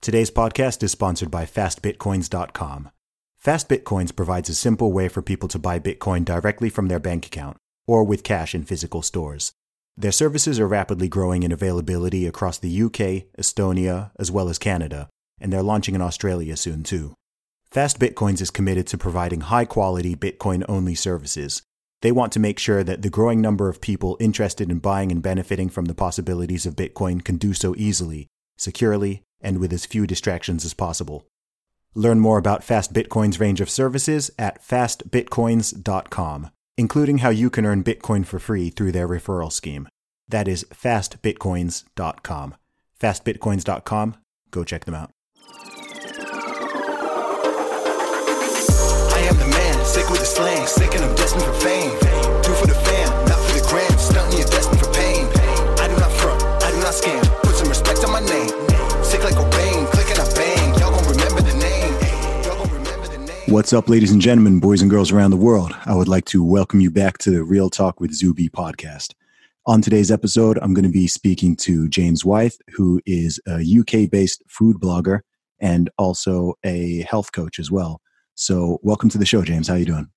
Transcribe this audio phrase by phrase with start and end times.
[0.00, 2.90] Today's podcast is sponsored by FastBitcoins.com.
[3.44, 7.56] FastBitcoins provides a simple way for people to buy Bitcoin directly from their bank account
[7.86, 9.52] or with cash in physical stores.
[9.96, 15.08] Their services are rapidly growing in availability across the UK, Estonia, as well as Canada,
[15.40, 17.14] and they're launching in Australia soon too.
[17.72, 21.60] Fast Bitcoins is committed to providing high quality Bitcoin only services.
[22.02, 25.20] They want to make sure that the growing number of people interested in buying and
[25.20, 30.06] benefiting from the possibilities of Bitcoin can do so easily, securely, and with as few
[30.06, 31.26] distractions as possible.
[31.94, 37.82] Learn more about Fast Bitcoin's range of services at fastbitcoins.com, including how you can earn
[37.82, 39.88] Bitcoin for free through their referral scheme.
[40.28, 42.54] That is fastbitcoins.com.
[43.00, 44.16] Fastbitcoins.com.
[44.50, 45.10] Go check them out.
[49.10, 52.07] I am the man, sick with the slang, sick and I'm destined for fame.
[63.48, 65.72] What's up, ladies and gentlemen, boys and girls around the world?
[65.86, 69.14] I would like to welcome you back to the Real Talk with Zuby podcast.
[69.64, 74.10] On today's episode, I'm going to be speaking to James Wythe, who is a UK
[74.10, 75.20] based food blogger
[75.60, 78.02] and also a health coach as well.
[78.34, 79.68] So, welcome to the show, James.
[79.68, 80.10] How are you doing?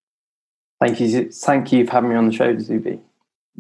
[0.82, 1.32] Thank you.
[1.32, 3.00] Thank you for having me on the show, Zuby.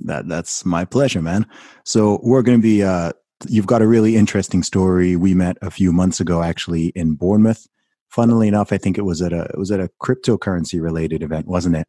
[0.03, 1.47] That that's my pleasure, man.
[1.85, 3.13] So, we're going to be uh
[3.47, 5.15] you've got a really interesting story.
[5.15, 7.69] We met a few months ago actually in Bournemouth.
[8.11, 11.47] Funnily enough, I think it was at a it was at a cryptocurrency related event,
[11.47, 11.87] wasn't it?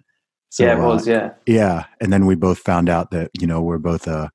[0.50, 1.08] So, yeah, it uh, was.
[1.08, 1.30] Yeah.
[1.46, 4.28] Yeah, and then we both found out that you know we're both uh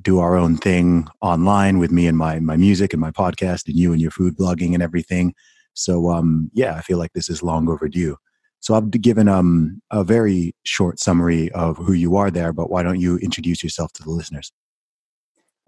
[0.00, 3.76] do our own thing online with me and my my music and my podcast, and
[3.76, 5.34] you and your food blogging and everything.
[5.74, 8.16] So um yeah, I feel like this is long overdue.
[8.60, 12.82] So I've given um a very short summary of who you are there, but why
[12.82, 14.52] don't you introduce yourself to the listeners?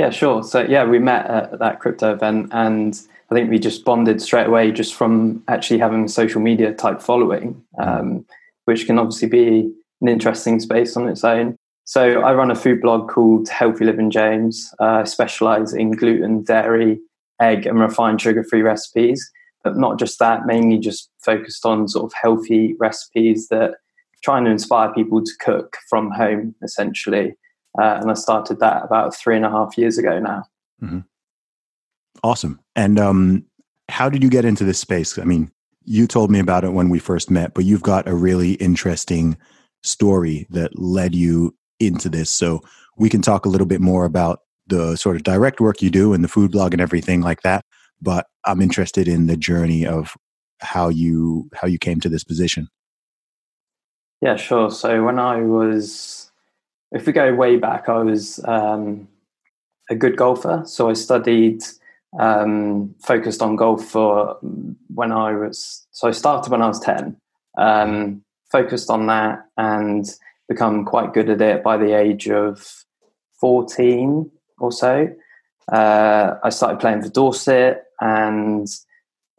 [0.02, 0.42] Yeah, sure.
[0.42, 4.48] So yeah, we met at that crypto event, and I think we just bonded straight
[4.48, 8.26] away just from actually having a social media type following, um,
[8.64, 11.54] which can obviously be an interesting space on its own.
[11.84, 14.74] So I run a food blog called Healthy Living James.
[14.80, 16.98] Uh, I specialize in gluten, dairy,
[17.40, 19.30] egg, and refined sugar-free recipes.
[19.62, 23.74] But not just that, mainly just focused on sort of healthy recipes that
[24.24, 27.36] trying to inspire people to cook from home, essentially.
[27.80, 30.44] Uh, and I started that about three and a half years ago now.
[32.22, 32.60] Awesome.
[32.76, 33.44] And um
[33.88, 35.18] how did you get into this space?
[35.18, 35.50] I mean,
[35.84, 39.36] you told me about it when we first met, but you've got a really interesting
[39.82, 42.30] story that led you into this.
[42.30, 42.62] So
[42.96, 46.14] we can talk a little bit more about the sort of direct work you do
[46.14, 47.64] and the food blog and everything like that.
[48.00, 50.16] But I'm interested in the journey of
[50.60, 52.68] how you how you came to this position.
[54.20, 54.70] Yeah, sure.
[54.70, 56.31] So when I was,
[56.92, 59.08] if we go way back, I was um,
[59.90, 60.62] a good golfer.
[60.66, 61.62] So I studied,
[62.18, 64.38] um, focused on golf for
[64.94, 67.16] when I was, so I started when I was 10,
[67.58, 70.06] um, focused on that and
[70.48, 72.84] become quite good at it by the age of
[73.40, 75.08] 14 or so.
[75.70, 78.68] Uh, I started playing for Dorset and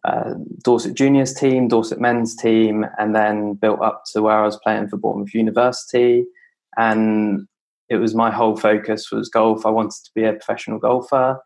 [0.03, 0.33] uh,
[0.63, 4.87] Dorset juniors team, Dorset men's team, and then built up to where I was playing
[4.87, 6.25] for Bournemouth University.
[6.77, 7.47] And
[7.89, 9.65] it was my whole focus was golf.
[9.65, 11.39] I wanted to be a professional golfer.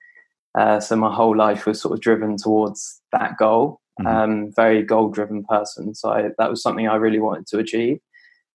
[0.58, 3.82] Uh, so my whole life was sort of driven towards that goal.
[4.00, 4.08] Mhm.
[4.08, 5.94] Um, very goal driven person.
[5.96, 8.00] So I, that was something I really wanted to achieve.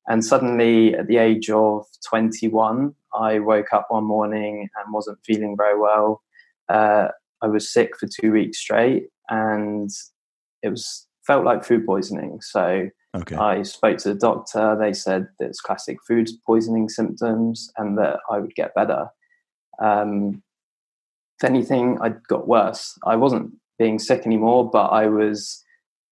[0.08, 5.56] And suddenly, at the age of 21, I woke up one morning and wasn't feeling
[5.56, 6.22] very well.
[6.68, 7.08] Uh,
[7.40, 9.90] I was sick for two weeks straight, and
[10.62, 12.40] it was felt like food poisoning.
[12.40, 13.36] So Okay.
[13.36, 14.76] I spoke to the doctor.
[14.78, 19.08] They said that it's classic food poisoning symptoms and that I would get better.
[19.80, 20.42] Um,
[21.38, 22.98] if anything, I got worse.
[23.04, 25.62] I wasn't being sick anymore, but I was,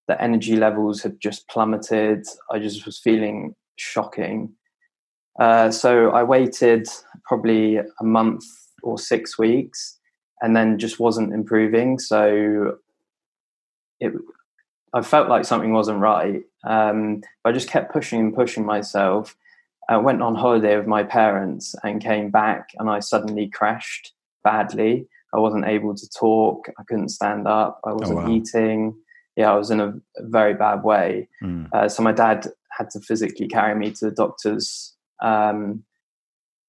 [0.07, 2.25] the energy levels had just plummeted.
[2.51, 4.53] I just was feeling shocking.
[5.39, 6.87] Uh, so I waited
[7.25, 8.43] probably a month
[8.83, 9.97] or six weeks
[10.41, 11.97] and then just wasn't improving.
[11.97, 12.77] So
[13.99, 14.13] it,
[14.93, 16.43] I felt like something wasn't right.
[16.65, 19.35] Um, but I just kept pushing and pushing myself.
[19.89, 25.07] I went on holiday with my parents and came back, and I suddenly crashed badly.
[25.33, 26.67] I wasn't able to talk.
[26.77, 27.79] I couldn't stand up.
[27.85, 28.29] I wasn't wow.
[28.29, 28.95] eating.
[29.35, 31.29] Yeah, I was in a, a very bad way.
[31.41, 31.69] Mm.
[31.73, 32.47] Uh, so my dad
[32.77, 34.93] had to physically carry me to the doctors.
[35.21, 35.83] Um,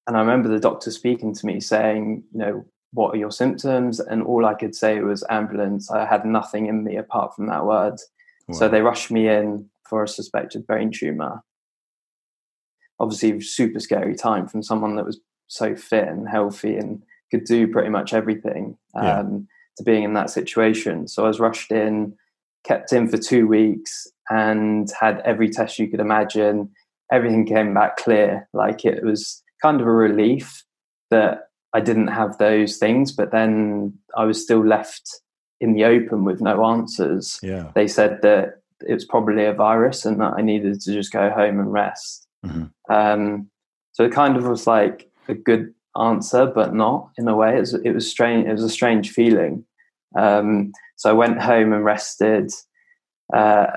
[0.07, 3.99] and I remember the doctor speaking to me saying, you know, what are your symptoms?
[3.99, 5.89] And all I could say was ambulance.
[5.89, 7.99] I had nothing in me apart from that word.
[8.51, 11.43] So they rushed me in for a suspected brain tumor.
[12.99, 17.67] Obviously, super scary time from someone that was so fit and healthy and could do
[17.67, 19.23] pretty much everything um, Yeah.
[19.77, 21.07] to being in that situation.
[21.07, 22.15] So I was rushed in,
[22.63, 26.69] kept in for two weeks, and had every test you could imagine.
[27.11, 28.47] Everything came back clear.
[28.53, 30.63] Like it was kind of a relief
[31.11, 35.21] that I didn't have those things, but then I was still left
[35.59, 37.71] in the open with no answers yeah.
[37.73, 41.29] they said that it was probably a virus and that I needed to just go
[41.29, 42.27] home and rest.
[42.45, 42.71] Mhm.
[42.89, 43.49] Um,
[43.93, 47.55] so it kind of was like a good answer, but not in a way.
[47.55, 48.47] It was, it was strange.
[48.47, 49.65] It was a strange feeling.
[50.15, 52.51] Um, so I went home and rested.
[53.33, 53.67] Uh,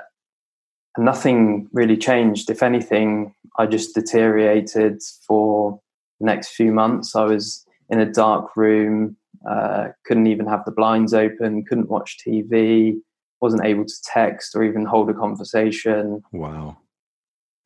[0.97, 2.51] and nothing really changed.
[2.51, 5.81] If anything, I just deteriorated for
[6.21, 7.15] the next few months.
[7.15, 9.17] I was in a dark room,
[9.49, 12.97] uh, couldn't even have the blinds open, couldn't watch TV,
[13.41, 16.23] wasn't able to text or even hold a conversation.
[16.33, 16.79] Wow.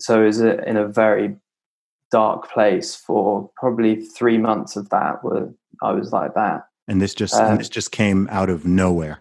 [0.00, 1.36] So it was a, in a very
[2.10, 5.22] dark place for probably three months of that.
[5.22, 5.48] Where
[5.82, 6.64] I was like that.
[6.88, 9.20] And this just Um, and this just came out of nowhere.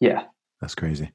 [0.00, 0.24] Yeah,
[0.60, 1.12] That's crazy.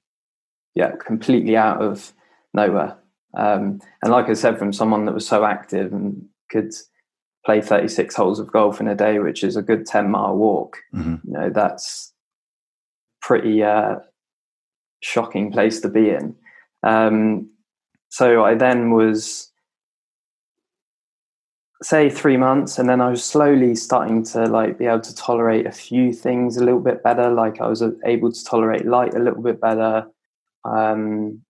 [0.76, 2.14] yeah, completely out of
[2.54, 2.98] nowhere.
[3.36, 6.72] Um, and like I said, from someone that was so active and could
[7.46, 10.78] play 36 holes of golf in a day, which is a good 10 mile walk,
[10.92, 12.14] hmm you know, that's
[13.22, 13.96] pretty uh,
[15.02, 16.36] shocking place to be in.
[16.84, 17.50] Um,
[18.10, 19.52] so I then was,
[21.82, 25.66] say, three months, and then I was slowly starting to like be able to tolerate
[25.66, 27.30] a few things a little bit better.
[27.30, 30.08] Like I was able to tolerate light a little bit better.
[30.64, 31.42] Um,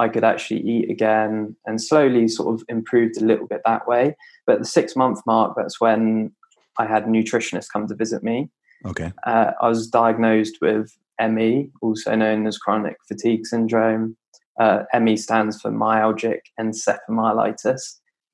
[0.00, 4.16] I could actually eat again, and slowly sort of improved a little bit that way.
[4.46, 6.32] But the six month mark, that's when
[6.78, 8.50] I had a nutritionist come to visit me
[8.86, 9.12] Okay.
[9.26, 14.16] uh, I was diagnosed with ME, also known as chronic fatigue syndrome.
[14.58, 17.80] Uh, ME stands for myalgic encephalomyelitis,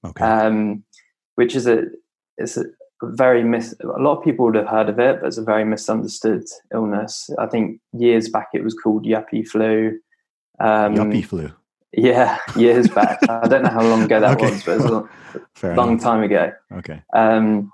[0.07, 0.25] Okay.
[0.25, 0.85] um,
[1.35, 1.85] which is a
[2.39, 2.65] it's a
[3.03, 5.65] very mis- a lot of people would have heard of it, but it's a very
[5.65, 7.29] misunderstood illness.
[7.39, 9.99] I think years back it was called yuppie flu.
[10.59, 11.53] Um, Yuppie flu.
[11.93, 13.19] Yeah, years back.
[13.29, 14.51] I don't know how long ago that Okay.
[14.51, 16.03] was, but it was a long, enough.
[16.03, 16.53] time ago.
[16.73, 17.03] Okay.
[17.15, 17.73] Um,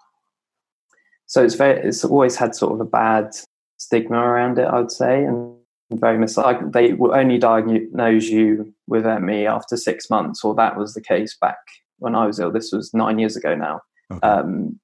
[1.27, 3.31] so it's very, it's always had sort of a bad
[3.79, 5.57] stigma around it, I would say, and
[5.93, 6.39] very mis.
[6.73, 11.37] They will only diagnose you with ME after six months, or that was the case
[11.41, 11.59] back
[11.99, 12.53] when I was ill.
[12.53, 13.81] This was nine years ago now.
[14.13, 14.27] Okay.
[14.27, 14.79] Um,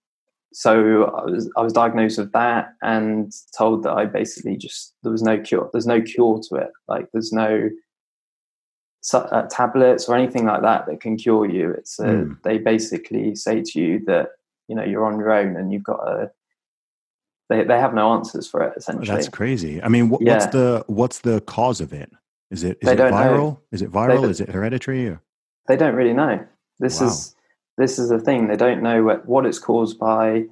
[0.53, 5.13] so I was I was diagnosed with that and told that I basically just there
[5.13, 5.69] was no cure.
[5.73, 6.71] There's no cure to it.
[6.89, 7.69] Like there's no
[9.15, 11.71] uh, tablets or anything like that that can cure you.
[11.73, 12.43] It's uh, Mm.
[12.43, 14.31] they basically say to you that
[14.69, 16.31] you know you're on your own and you've got to.
[17.49, 19.07] They they have no answers for it essentially.
[19.07, 19.83] That's crazy.
[19.83, 22.11] I mean, wh- what's the what's the cause of it?
[22.51, 23.17] Is it is They it don't know.
[23.17, 23.59] viral?
[23.73, 24.29] Is it viral?
[24.29, 25.07] Is it hereditary?
[25.09, 25.23] Or?
[25.69, 26.45] they don't really know.
[26.79, 27.09] This Wow.
[27.09, 27.35] is
[27.79, 28.49] this is the thing.
[28.49, 30.45] They don't know what, what it's caused by,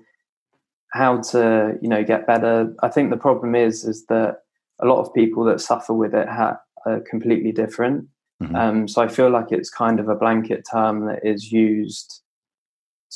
[0.93, 2.75] how to you know get better.
[2.83, 4.43] I think the problem is is that
[4.81, 8.07] a lot of people that suffer with it ha- are completely different.
[8.43, 8.55] Mhm.
[8.55, 12.23] Um, so I feel like it's kind of a blanket term that is used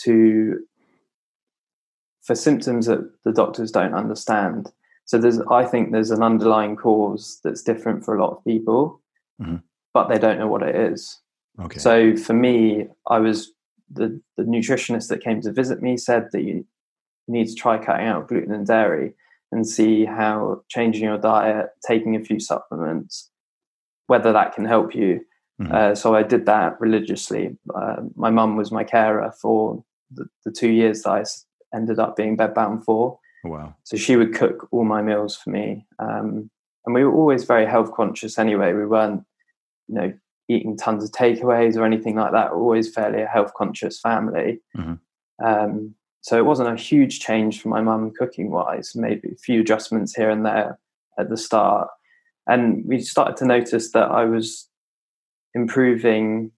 [0.02, 0.60] to
[2.22, 4.72] for symptoms that the doctors don't understand.
[5.04, 9.00] So there's, I think, there's an underlying cause that's different for a lot of people,
[9.40, 9.62] Mhm.
[9.92, 11.20] but they don't know what it is.
[11.58, 11.78] Okay.
[11.78, 13.52] So for me, I was
[13.90, 16.64] the, the nutritionist that came to visit me said that you
[17.26, 19.14] need to try cutting out gluten and dairy
[19.50, 23.29] and see how changing your diet, taking a few supplements,
[24.10, 25.24] whether that can help you.
[25.60, 25.72] Mhm.
[25.72, 27.56] Uh, so I did that religiously.
[27.72, 29.84] Uh, my mum was my carer for
[30.16, 31.22] the, the two years that I
[31.76, 33.18] ended up being bedbound for.
[33.44, 33.74] wow.
[33.84, 35.86] So she would cook all my meals for me.
[36.00, 36.50] Um,
[36.84, 38.72] and we were always very health conscious anyway.
[38.72, 39.22] We weren't,
[39.88, 40.12] you know,
[40.48, 42.50] eating tons of takeaways or anything like that.
[42.50, 44.60] We're always fairly a health conscious family.
[44.76, 44.98] Mhm.
[45.50, 49.60] Um, so it wasn't a huge change for my mum cooking wise, maybe a few
[49.60, 50.78] adjustments here and there
[51.18, 51.88] at the start.
[52.46, 54.68] And we started to notice that I was
[55.54, 56.50] improving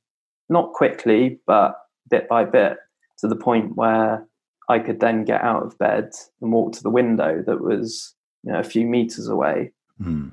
[0.48, 1.76] not quickly, but
[2.08, 2.76] bit by bit
[3.18, 4.26] to the point where
[4.68, 8.52] I could then get out of bed and walk to the window that was you
[8.52, 9.72] know a few meters away.
[10.02, 10.28] Hmm.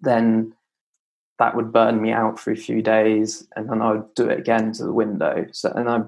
[0.00, 0.54] Then
[1.38, 4.38] that would burn me out for a few days, and then I would do it
[4.38, 5.46] again to the window.
[5.52, 5.98] So and I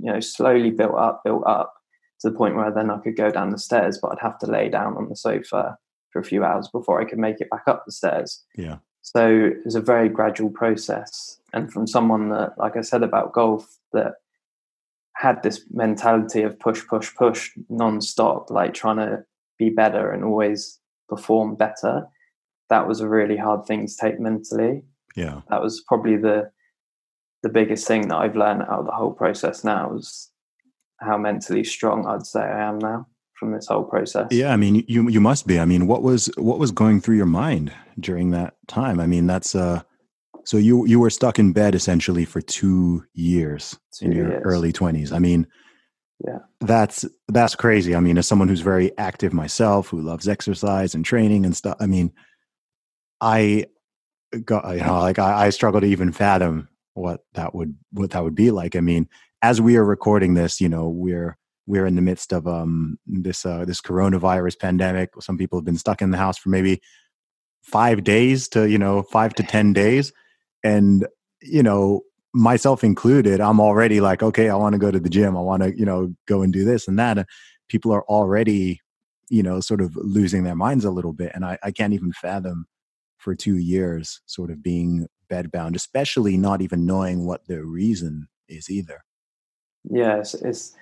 [0.00, 1.74] you know slowly built up, built up
[2.20, 4.46] to the point where then I could go down the stairs, but I'd have to
[4.46, 5.76] lay down on the sofa
[6.12, 8.44] for a few hours before I could make it back up the stairs.
[8.56, 8.78] Yeah.
[9.00, 11.38] So it was a very gradual process.
[11.52, 14.14] And from someone that, like I said about golf, that
[15.16, 19.24] had this mentality of push, push, push non-stop, like trying to
[19.58, 20.78] be better and always
[21.08, 22.06] perform better,
[22.70, 24.82] that was a really hard thing to take mentally.
[25.16, 25.42] Yeah.
[25.50, 26.50] That was probably the
[27.42, 30.30] the biggest thing that I've learned out of the whole process now is
[31.00, 33.08] how mentally strong I'd say I am now
[33.42, 34.28] from this whole process.
[34.30, 35.58] Yeah, I mean, you you must be.
[35.58, 39.00] I mean, what was what was going through your mind during that time?
[39.00, 39.82] I mean, that's uh,
[40.44, 44.42] so you you were stuck in bed essentially for two years Two in your years.
[44.44, 45.10] early twenties.
[45.10, 45.48] I mean,
[46.24, 46.38] Yeah.
[46.60, 47.96] that's that's crazy.
[47.96, 51.76] I mean, as someone who's very active myself, who loves exercise and training and stuff.
[51.80, 52.12] I mean,
[53.20, 53.66] I
[54.44, 58.22] got you know like I, I struggle to even fathom what that would what that
[58.22, 58.76] would be like.
[58.76, 59.08] I mean,
[59.42, 63.46] as we are recording this, you know, we're we're in the midst of um this
[63.46, 65.10] uh this coronavirus pandemic.
[65.20, 66.80] Some people have been stuck in the house for maybe
[67.62, 70.12] five days to you know five to ten days,
[70.64, 71.06] and
[71.40, 72.02] you know
[72.34, 75.36] myself included, I'm already like, okay, I want to go to the gym.
[75.36, 77.18] I want to you know go and do this and that.
[77.18, 77.26] And
[77.68, 78.80] people are already
[79.28, 82.12] you know sort of losing their minds a little bit, and I, I can't even
[82.12, 82.66] fathom
[83.18, 88.68] for two years sort of being bedbound, especially not even knowing what the reason is
[88.68, 89.04] either.
[89.88, 90.74] Yes, it's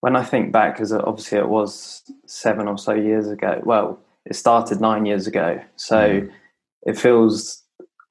[0.00, 3.60] when I think back, because obviously it was seven or so years ago.
[3.64, 6.32] Well, it started nine years ago, so Mhm.
[6.82, 7.62] it feels.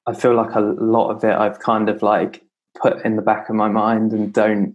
[0.06, 2.42] I feel like a lot of it I've kind of like
[2.80, 4.74] put in the back of my mind and don't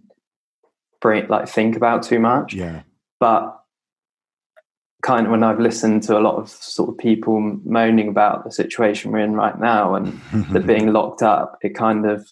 [1.00, 2.54] bring like think about too much.
[2.54, 2.82] Yeah.
[3.20, 3.58] But
[5.02, 8.50] kind of when I've listened to a lot of sort of people moaning about the
[8.50, 10.06] situation we're in right now and
[10.52, 12.26] the being locked up, it kind of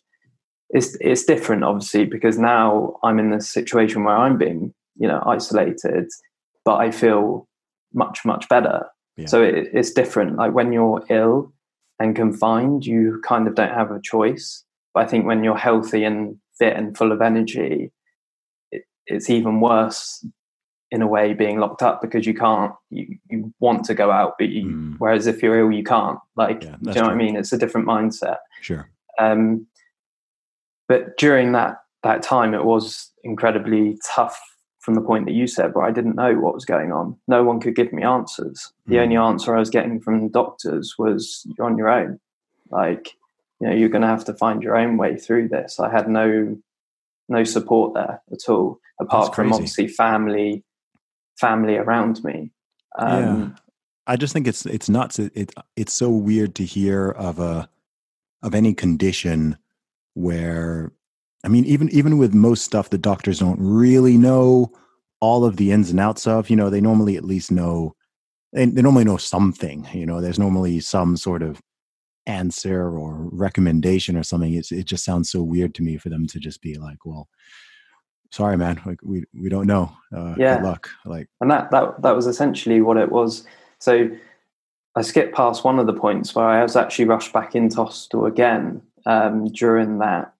[0.71, 5.23] it's it's different obviously because now I'm in this situation where I'm being you know
[5.27, 6.09] isolated,
[6.65, 7.47] but I feel
[7.93, 8.87] much much better.
[9.17, 9.27] Yeah.
[9.27, 10.37] So it, it's different.
[10.37, 11.53] Like when you're ill
[12.01, 14.65] and confined, you kind of don't have a choice.
[14.93, 17.93] But I think when you're healthy and fit and full of energy,
[18.73, 20.27] it, it's even worse
[20.91, 24.35] in a way being locked up because you can't you, you want to go out
[24.39, 24.95] but you Mm.
[24.99, 27.53] whereas if you're ill you can't like Yeah, do you know what i mean it's
[27.53, 28.89] a different mindset sure.
[29.19, 29.67] um
[30.89, 34.39] but during that that time it was incredibly tough
[34.81, 37.17] from the point that you said where i didn't know what was going on.
[37.27, 38.73] No one could give me answers.
[38.87, 39.03] The Mm.
[39.03, 42.21] only answer i was getting from doctors was you're on your own.
[42.71, 43.13] Like
[43.61, 45.81] you know you're going to have to find your own way through this.
[45.81, 46.57] I had no
[47.29, 50.63] no support there at all apart from obviously family
[51.41, 52.51] family around me.
[52.99, 53.57] Um,
[54.07, 55.19] I just think it's it's nuts.
[55.19, 57.69] It, it it's so weird to hear of a
[58.43, 59.57] of any condition
[60.15, 60.93] where
[61.45, 64.73] I mean even even with most stuff the doctors don't really know
[65.21, 67.95] all of the ins and outs of, you know, they normally at least know
[68.53, 71.61] they, they normally know something, you know, there's normally some sort of
[72.27, 74.55] answer or recommendation or something.
[74.55, 77.29] It's it just sounds so weird to me for them to just be like, well,
[78.33, 79.93] sorry man, like we we don't know.
[80.15, 80.57] Uh Yeah.
[80.57, 80.89] good luck.
[81.05, 83.45] Like and that that that was essentially what it was.
[83.79, 84.11] So
[84.97, 88.27] I skipped past one of the points where I was actually rushed back into hospital
[88.27, 90.33] again um, during that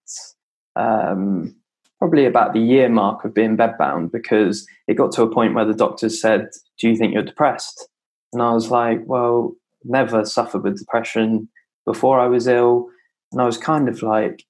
[0.75, 1.55] um,
[1.99, 5.65] probably about the year mark of being bedbound because it got to a point where
[5.65, 7.87] the doctors said, "Do you think you're depressed?"
[8.33, 11.49] And I was like, "Well, never suffered with depression
[11.85, 12.89] before I was ill,"
[13.31, 14.45] and I was kind of like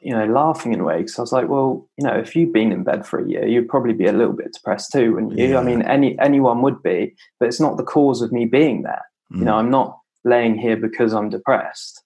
[0.00, 2.52] you know, laughing in a way because I was like, well, you know, if you've
[2.52, 5.38] been in bed for a year, you'd probably be a little bit depressed too, wouldn't
[5.38, 5.50] you?
[5.50, 5.58] Yeah.
[5.58, 9.04] I mean, any anyone would be, but it's not the cause of me being there.
[9.30, 12.02] You know, mm, I'm not laying here because I'm depressed.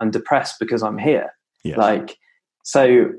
[0.00, 1.32] I'm depressed because I'm here.
[1.64, 1.78] yes.
[1.78, 2.16] Like,
[2.64, 3.10] so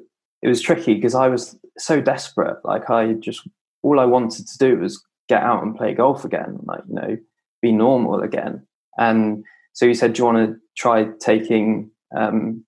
[0.42, 2.58] it was tricky because I was so desperate.
[2.64, 3.48] Like, I just
[3.84, 6.60] all I wanted to do was get out and play golf again.
[6.64, 7.18] Like, you know,
[7.62, 8.66] be normal again.
[8.98, 12.66] And so he said, "Do you want to try taking um,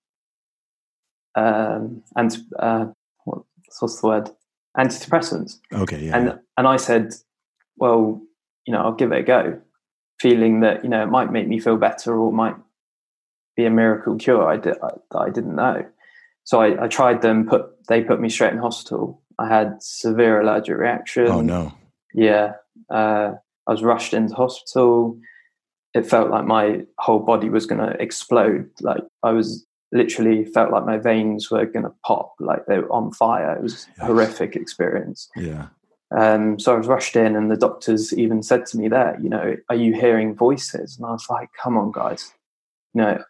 [1.34, 2.86] um, and uh,
[3.24, 3.42] what,
[3.80, 4.30] what's the word?
[4.76, 6.16] Antidepressants?" okay, yeah.
[6.16, 7.12] and and I said,
[7.76, 8.22] "Well,
[8.66, 9.60] you know, I'll give it a go,"
[10.20, 12.56] feeling that you know it might make me feel better or might
[13.56, 14.46] be a miracle cure.
[14.46, 15.84] I did I, I didn't know,
[16.44, 17.46] so I, I tried them.
[17.46, 19.22] Put they put me straight in hospital.
[19.38, 21.28] I had severe allergic reaction.
[21.28, 21.72] oh no.
[22.12, 22.54] Yeah,
[22.90, 23.32] uh,
[23.66, 25.18] I was rushed into hospital.
[25.94, 28.68] It felt like my whole body was going to explode.
[28.80, 32.92] Like I was literally felt like my veins were going to pop, like they were
[32.92, 33.56] on fire.
[33.56, 35.28] It was a horrific experience.
[35.36, 35.68] Yeah.
[36.16, 39.28] Um, so I was rushed in, and the doctors even said to me there, you
[39.28, 40.96] know, are you hearing voices?
[40.96, 42.32] And I was like, come on, guys.
[42.92, 43.24] You know,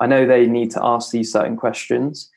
[0.00, 2.30] I know they need to ask these certain questions,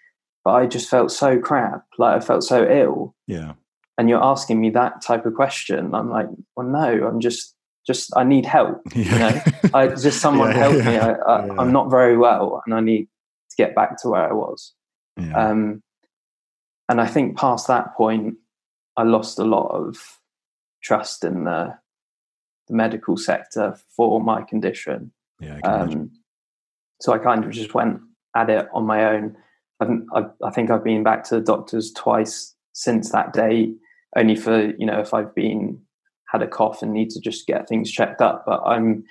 [0.44, 1.86] but I just felt so crap.
[1.98, 3.15] Like I felt so ill.
[3.27, 3.53] Yeah.
[3.98, 5.94] and you're asking me that type of question.
[5.94, 8.82] I'm like, well, no, I'm just just I need help.
[8.96, 9.03] Yeah.
[9.12, 10.86] You know, I just someone yeah, help yeah.
[10.86, 10.98] me.
[10.98, 13.08] I, I, am not very well, and I need
[13.50, 14.74] to get back to where I was.
[15.36, 15.84] Um,
[16.89, 18.36] and I think past that point,
[18.98, 20.20] I lost a lot of
[20.84, 21.77] trust in the,
[22.68, 25.12] the medical sector for my condition.
[25.39, 26.12] Yeah, I um,
[27.01, 28.00] so I kind of just went
[28.36, 29.36] at it on my own.
[29.81, 33.74] I, I think I've been back to the doctors twice since that day,
[34.15, 35.81] only for you know if I've been
[36.31, 38.43] had a cough and need to just get things checked up.
[38.46, 39.03] But I'm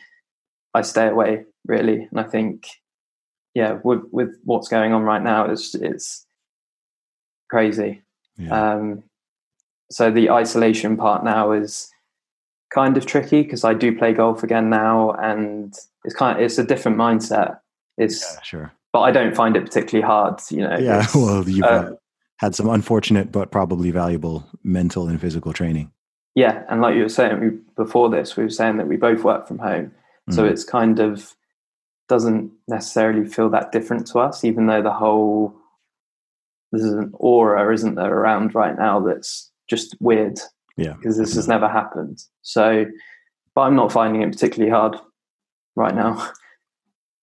[0.75, 2.67] I stay away really, and I think
[3.55, 6.27] yeah, with with what's going on right now, it's it's
[7.51, 8.03] crazy.
[8.37, 8.75] Yeah.
[8.75, 9.03] Um,
[9.91, 11.91] so the isolation part now is
[12.73, 16.59] kind of tricky because I do play golf again now, and it's kind of it's
[16.59, 17.59] a different mindset.
[18.01, 20.41] It's yeah, sure, but I don't find it particularly hard.
[20.51, 20.79] You know.
[20.79, 21.07] Yeah.
[21.15, 21.93] Well, you've uh,
[22.39, 25.93] had some unfortunate but probably valuable mental and physical training.
[26.35, 29.25] Yeah, and like you were saying we, before this, we were saying that we both
[29.25, 30.33] work from home, mm-hmm.
[30.33, 31.35] so it's kind of
[32.09, 35.55] doesn't necessarily feel that different to us, even though the whole
[36.73, 40.39] there's an aura, isn't there, around right now that's just weird.
[40.77, 40.95] Yeah.
[40.95, 42.23] Because this has never happened.
[42.43, 42.87] So,
[43.55, 44.97] but I'm not finding it particularly hard
[45.77, 46.31] right now.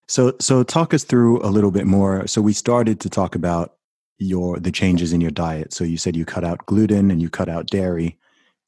[0.08, 2.28] So, so talk us through a little bit more.
[2.28, 3.78] So we started to talk about
[4.20, 5.74] your the changes in your diet.
[5.74, 8.18] So you said you cut out gluten and you cut out dairy,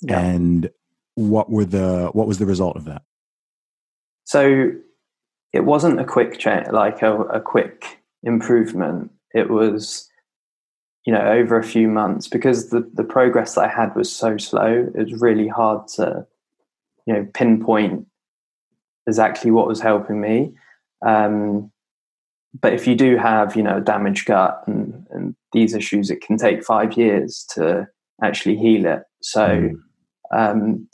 [0.01, 0.19] yeah.
[0.19, 0.69] and
[1.15, 3.03] what were the what was the result of that?
[4.25, 4.71] So
[5.51, 9.11] it wasn't a quick change, like a, a quick improvement.
[9.33, 10.07] It was
[11.05, 14.37] you know over a few months because the the progress that I had was so
[14.37, 14.91] slow.
[14.93, 16.27] It was really hard to
[17.07, 18.05] you know pinpoint
[19.07, 20.53] exactly what was helping me.
[21.05, 21.71] Um,
[22.59, 26.21] but if you do have you know a damaged gut and, and these issues, it
[26.21, 27.87] can take five years to
[28.23, 29.03] actually heal it.
[29.21, 29.47] So.
[29.47, 29.75] Mm.
[30.31, 30.87] Um,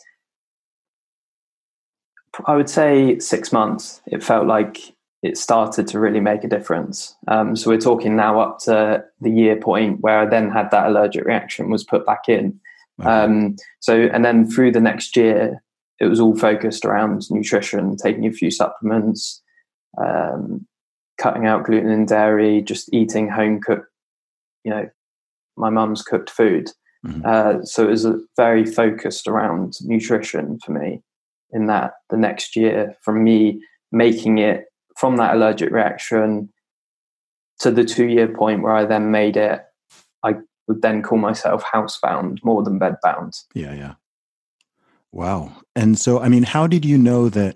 [2.45, 4.01] I would say six months.
[4.07, 4.95] It felt like
[5.25, 7.15] it started to really make a difference.
[7.27, 10.87] Um, so we're talking now up to the year point where I then had that
[10.87, 12.59] allergic reaction was put back in.
[13.01, 13.09] Okay.
[13.09, 15.63] Um, so and then through the next year,
[15.99, 19.41] it was all focused around nutrition, taking a few supplements,
[19.97, 20.67] um,
[21.17, 23.87] cutting out gluten and dairy, just eating home cooked,
[24.63, 24.89] you know,
[25.57, 26.69] my mum's cooked food.
[27.05, 27.21] Mm-hmm.
[27.25, 31.01] Uh, so it was very focused around nutrition for me.
[31.51, 34.65] In that the next year, from me making it
[34.97, 36.51] from that allergic reaction
[37.59, 39.61] to the two year point where I then made it,
[40.23, 40.35] I
[40.67, 43.37] would then call myself housebound more than bedbound.
[43.53, 43.93] Yeah, yeah.
[45.11, 45.55] Wow.
[45.75, 47.55] And so, I mean, how did you know that?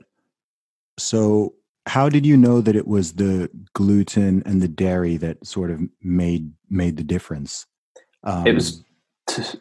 [0.97, 1.56] So,
[1.89, 5.82] how did you know that it was the gluten and the dairy that sort of
[6.04, 7.65] made made the difference?
[8.23, 8.84] Um, it was
[9.28, 9.60] t-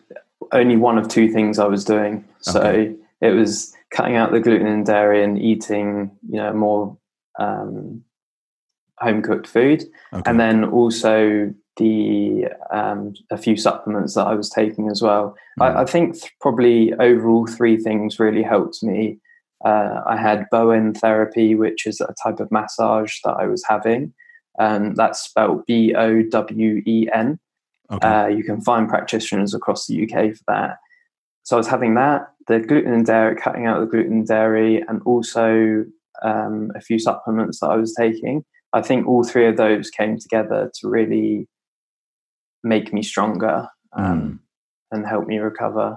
[0.52, 2.24] only one of two things I was doing.
[2.40, 2.94] So okay.
[3.22, 6.98] it was cutting out the gluten and dairy and eating, you know, more
[7.38, 8.04] um,
[8.98, 10.30] home cooked food, okay.
[10.30, 15.34] and then also the um, a few supplements that I was taking as well.
[15.58, 15.64] Mm.
[15.64, 19.18] I, I, think th- probably overall three things really helped me.
[19.64, 24.12] Uh, I had Bowen therapy, which is a type of massage that I was having.
[24.58, 27.38] Um, that's spelled B O W E N.
[27.90, 28.06] Okay.
[28.06, 30.76] Uh, you can find practitioners across the UK for that.
[31.44, 34.84] So I was having that, the gluten and dairy, cutting out the gluten and dairy,
[34.86, 35.84] and also
[36.22, 38.44] um, a few supplements that I was taking.
[38.72, 41.48] I think all three of those came together to really
[42.62, 44.38] make me stronger um, mm.
[44.90, 45.96] and help me recover.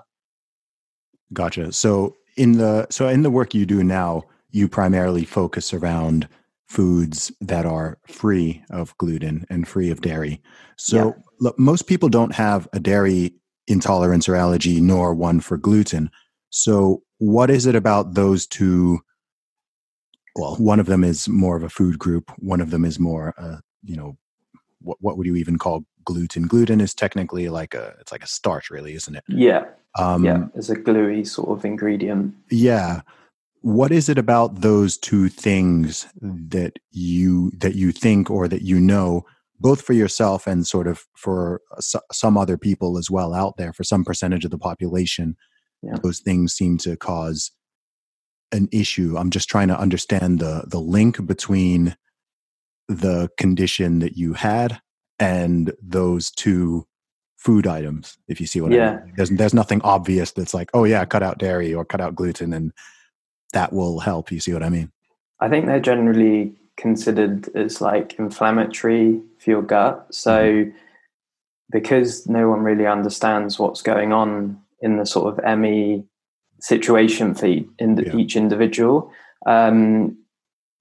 [1.33, 1.71] Gotcha.
[1.73, 6.27] So in the so in the work you do now, you primarily focus around
[6.67, 10.41] foods that are free of gluten and free of dairy.
[10.77, 11.23] So yeah.
[11.39, 13.33] look, most people don't have a dairy
[13.67, 16.09] intolerance or allergy, nor one for gluten.
[16.49, 19.01] So what is it about those two
[20.35, 22.31] well, one of them is more of a food group.
[22.39, 24.17] One of them is more, uh, you know,
[24.79, 26.47] what what would you even call gluten?
[26.47, 29.23] Gluten is technically like a it's like a starch, really, isn't it?
[29.27, 29.65] Yeah.
[29.97, 32.33] Um, yeah, it's a gluey sort of ingredient.
[32.49, 33.01] Yeah.
[33.61, 38.79] What is it about those two things that you that you think or that you
[38.79, 39.25] know,
[39.59, 41.61] both for yourself and sort of for
[42.11, 45.35] some other people as well out there, for some percentage of the population,
[45.83, 45.97] yeah.
[46.01, 47.51] those things seem to cause
[48.51, 49.15] an issue.
[49.17, 51.95] I'm just trying to understand the the link between
[52.87, 54.81] the condition that you had
[55.21, 56.85] and those two
[57.37, 58.17] food items.
[58.27, 58.99] If you see what yeah.
[58.99, 62.01] I mean, there's there's nothing obvious that's like, oh yeah, cut out dairy or cut
[62.01, 62.73] out gluten, and
[63.53, 64.31] that will help.
[64.31, 64.91] You see what I mean?
[65.39, 70.07] I think they're generally considered as like inflammatory for your gut.
[70.09, 70.77] So mm-hmm.
[71.71, 76.03] because no one really understands what's going on in the sort of ME
[76.59, 78.15] situation for in the, yeah.
[78.15, 79.11] each individual.
[79.45, 80.17] Um,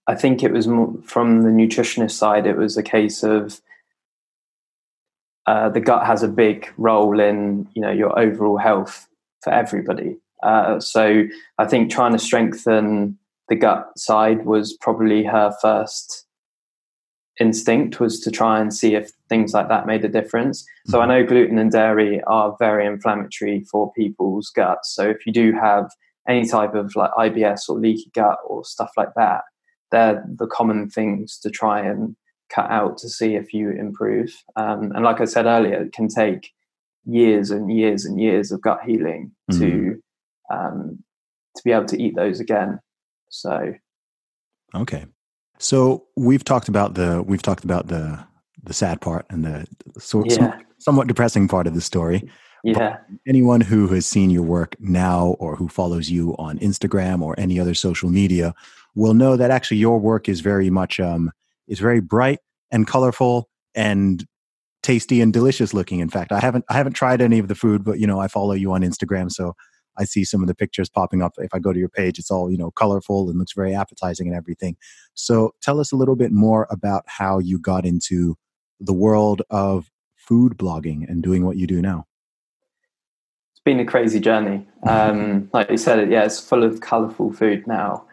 [0.06, 2.46] I think it was more, from the nutritionist side.
[2.46, 3.60] It was a case of
[5.50, 9.08] uh, the gut has a big role in you know your overall health
[9.42, 10.16] for everybody.
[10.44, 11.24] Uh, so
[11.58, 16.24] I think trying to strengthen the gut side was probably her first
[17.40, 20.64] instinct was to try and see if things like that made a difference.
[20.86, 21.10] So I mm-hmm.
[21.10, 24.94] know gluten and dairy are very inflammatory for people's guts.
[24.94, 25.90] So if you do have
[26.28, 29.42] any type of like IBS or leaky gut or stuff like that,
[29.90, 32.14] they're the common things to try and
[32.54, 34.34] cut out to see if you improve.
[34.56, 36.52] Um, and like I said earlier, it can take
[37.04, 39.58] years and years and years of gut healing mm.
[39.58, 40.02] to
[40.54, 41.02] um,
[41.56, 42.80] to be able to eat those again.
[43.28, 43.74] So,
[44.74, 45.06] okay.
[45.58, 48.24] So we've talked about the we've talked about the
[48.62, 49.66] the sad part and the
[49.98, 50.58] sort yeah.
[50.78, 52.28] somewhat depressing part of the story.
[52.62, 52.74] Yeah.
[52.74, 57.34] But anyone who has seen your work now or who follows you on Instagram or
[57.38, 58.54] any other social media
[58.94, 61.30] will know that actually your work is very much um
[61.70, 64.26] is very bright and colorful and
[64.82, 66.00] tasty and delicious looking.
[66.00, 68.28] In fact, I haven't I haven't tried any of the food, but you know, I
[68.28, 69.54] follow you on Instagram, so
[69.98, 71.34] I see some of the pictures popping up.
[71.38, 74.26] If I go to your page, it's all, you know, colorful and looks very appetizing
[74.26, 74.76] and everything.
[75.14, 78.36] So tell us a little bit more about how you got into
[78.78, 82.06] the world of food blogging and doing what you do now.
[83.52, 84.66] It's been a crazy journey.
[84.88, 88.06] Um, like you said, yeah, it's full of colorful food now.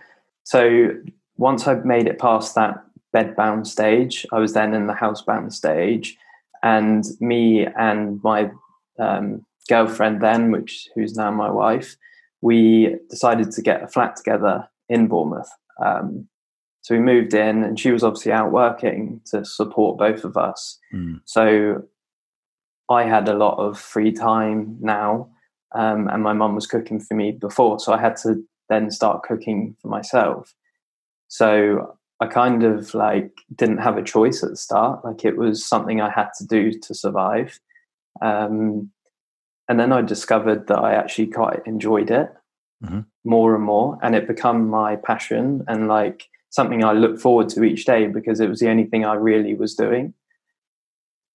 [0.43, 0.89] So
[1.37, 2.83] once I've made it past that
[3.15, 6.17] bedbound stage, I was then in the housebound stage,
[6.63, 8.51] and me and my
[8.99, 11.95] um, girlfriend then, which who's now my wife,
[12.41, 15.49] we decided to get a flat together in Bournemouth.
[15.83, 16.27] Um,
[16.81, 20.79] so we moved in, and she was obviously out working to support both of us.
[20.93, 21.21] Mm.
[21.25, 21.83] So
[22.89, 25.29] I had a lot of free time now,
[25.75, 29.23] um, and my mum was cooking for me before, so I had to then start
[29.23, 30.53] cooking for myself.
[31.27, 35.65] So I kind of like didn't have a choice at the start; like it was
[35.65, 37.59] something I had to do to survive.
[38.21, 38.91] Um,
[39.69, 42.33] and then I discovered that I actually quite enjoyed it
[42.83, 43.01] mm-hmm.
[43.23, 47.63] more and more, and it became my passion and like something I look forward to
[47.63, 50.13] each day because it was the only thing I really was doing.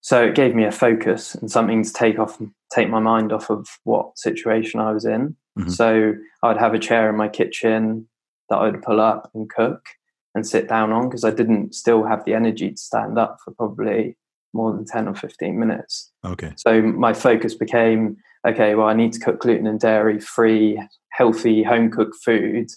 [0.00, 2.40] So it gave me a focus and something to take off,
[2.74, 5.36] take my mind off of what situation I was in.
[5.56, 5.68] Mm-hmm.
[5.68, 8.08] So I would have a chair in my kitchen
[8.48, 9.86] that I would pull up and cook
[10.34, 13.52] and sit down on because I didn't still have the energy to stand up for
[13.52, 14.16] probably
[14.54, 16.10] more than 10 or 15 minutes.
[16.24, 16.52] Okay.
[16.56, 18.16] So my focus became
[18.46, 22.70] okay, well, I need to cook gluten and dairy free, healthy, home cooked food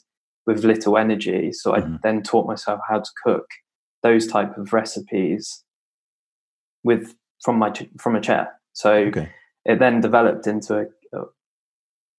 [0.46, 1.52] with little energy.
[1.52, 2.00] So I mm.
[2.04, 3.48] then taught myself how to cook
[4.04, 5.64] those type of recipes
[6.84, 8.54] with from my from a chair.
[8.74, 9.30] So okay.
[9.66, 11.22] it then developed into a,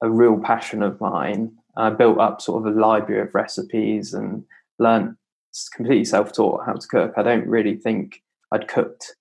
[0.02, 1.52] a real passion of mine.
[1.76, 4.44] I built up sort of a library of recipes and
[4.78, 5.16] learned
[5.72, 7.14] completely self-taught how to cook.
[7.16, 9.16] I don't really think I'd cooked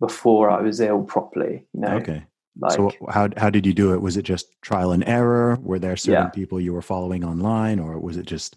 [0.00, 1.64] before I was ill properly.
[1.72, 1.96] You know.
[1.96, 2.24] Okay.
[2.60, 4.02] Like, so how how did you do it?
[4.02, 5.58] Was it just trial and error?
[5.62, 6.28] Were there certain yeah.
[6.28, 8.56] people you were following online, or was it just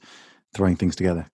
[0.53, 1.27] throwing things together?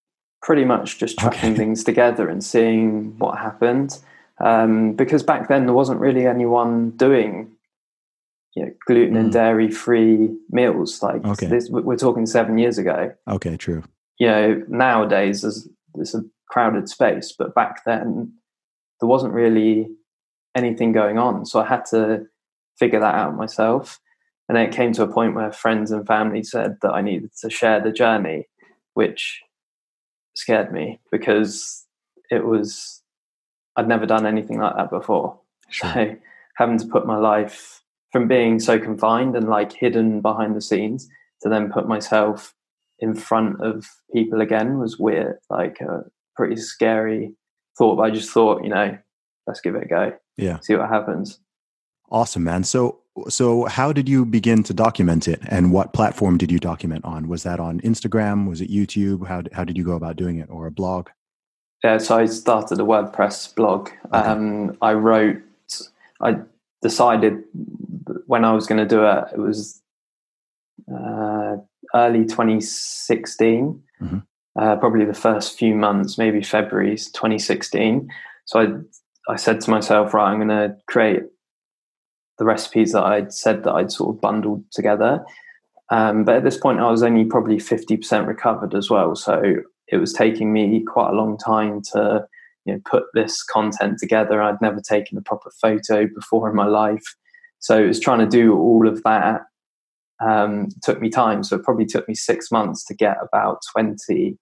[0.43, 1.55] Pretty much just tracking okay.
[1.57, 3.97] things together and seeing what happened.
[4.39, 7.51] Um, because back then there wasn't really anyone doing
[8.55, 9.19] you know, gluten mm.
[9.19, 11.01] and dairy free meals.
[11.01, 11.47] Like okay.
[11.47, 13.13] this, we're talking seven years ago.
[13.27, 13.83] Okay, true.
[14.21, 18.33] You know, nowadays there's there's a crowded space, but back then
[18.99, 19.87] there wasn't really
[20.55, 21.43] anything going on.
[21.47, 22.27] So I had to
[22.77, 23.99] figure that out myself.
[24.47, 27.31] And then it came to a point where friends and family said that I needed
[27.41, 28.47] to share the journey,
[28.93, 29.41] which
[30.35, 31.87] scared me because
[32.29, 33.01] it was,
[33.75, 35.39] I'd never done anything like that before.
[35.69, 35.91] Sure.
[35.93, 36.15] So
[36.57, 37.81] having to put my life
[38.11, 41.09] from being so confined and like hidden behind the scenes
[41.41, 42.53] to then put myself
[43.01, 47.33] in front of people again was weird, like a pretty scary
[47.77, 47.95] thought.
[47.95, 48.97] But I just thought, you know,
[49.47, 50.13] let's give it a go.
[50.37, 50.59] Yeah.
[50.61, 51.39] See what happens.
[52.09, 52.63] Awesome, man.
[52.63, 57.05] So, so how did you begin to document it, and what platform did you document
[57.05, 57.27] on?
[57.27, 58.47] Was that on Instagram?
[58.47, 59.27] Was it YouTube?
[59.27, 61.09] How how did you go about doing it, or a blog?
[61.83, 63.89] Yeah, so I started a WordPress blog.
[64.13, 64.17] Okay.
[64.17, 65.41] Um, I wrote.
[66.21, 66.37] I
[66.81, 67.43] decided
[68.27, 69.23] when I was going to do it.
[69.33, 69.81] It was
[70.93, 71.57] uh,
[71.95, 73.81] early 2016.
[74.01, 74.17] Mm-hmm.
[74.59, 78.09] Uh, probably the first few months, maybe February 2016.
[78.45, 78.67] So I
[79.27, 81.23] I said to myself, right, I'm going to create
[82.37, 85.23] the recipes that I'd said that I'd sort of bundled together.
[85.89, 89.15] Um, but at this point, I was only probably 50% recovered as well.
[89.15, 89.41] So
[89.87, 92.25] it was taking me quite a long time to
[92.65, 94.41] you know, put this content together.
[94.41, 97.03] I'd never taken a proper photo before in my life.
[97.59, 99.41] So it was trying to do all of that.
[100.21, 104.37] Um, took me time, so it probably took me six months to get about twenty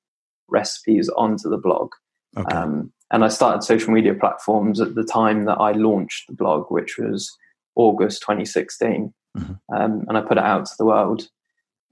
[0.49, 1.91] recipes onto the blog.
[2.37, 2.55] Okay.
[2.55, 6.69] Um, and I started social media platforms at the time that I launched the blog,
[6.69, 7.35] which was
[7.75, 9.13] August 2016.
[9.37, 9.59] Mhm.
[9.73, 11.27] Um, and I put it out to the world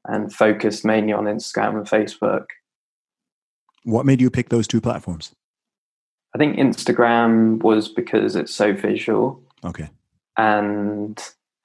[0.06, 2.45] and focused mainly on Instagram and Facebook.
[3.84, 5.34] what made you pick those two platforms?
[6.36, 9.89] I think Instagram was because it's so visual, Okay.
[10.38, 11.17] and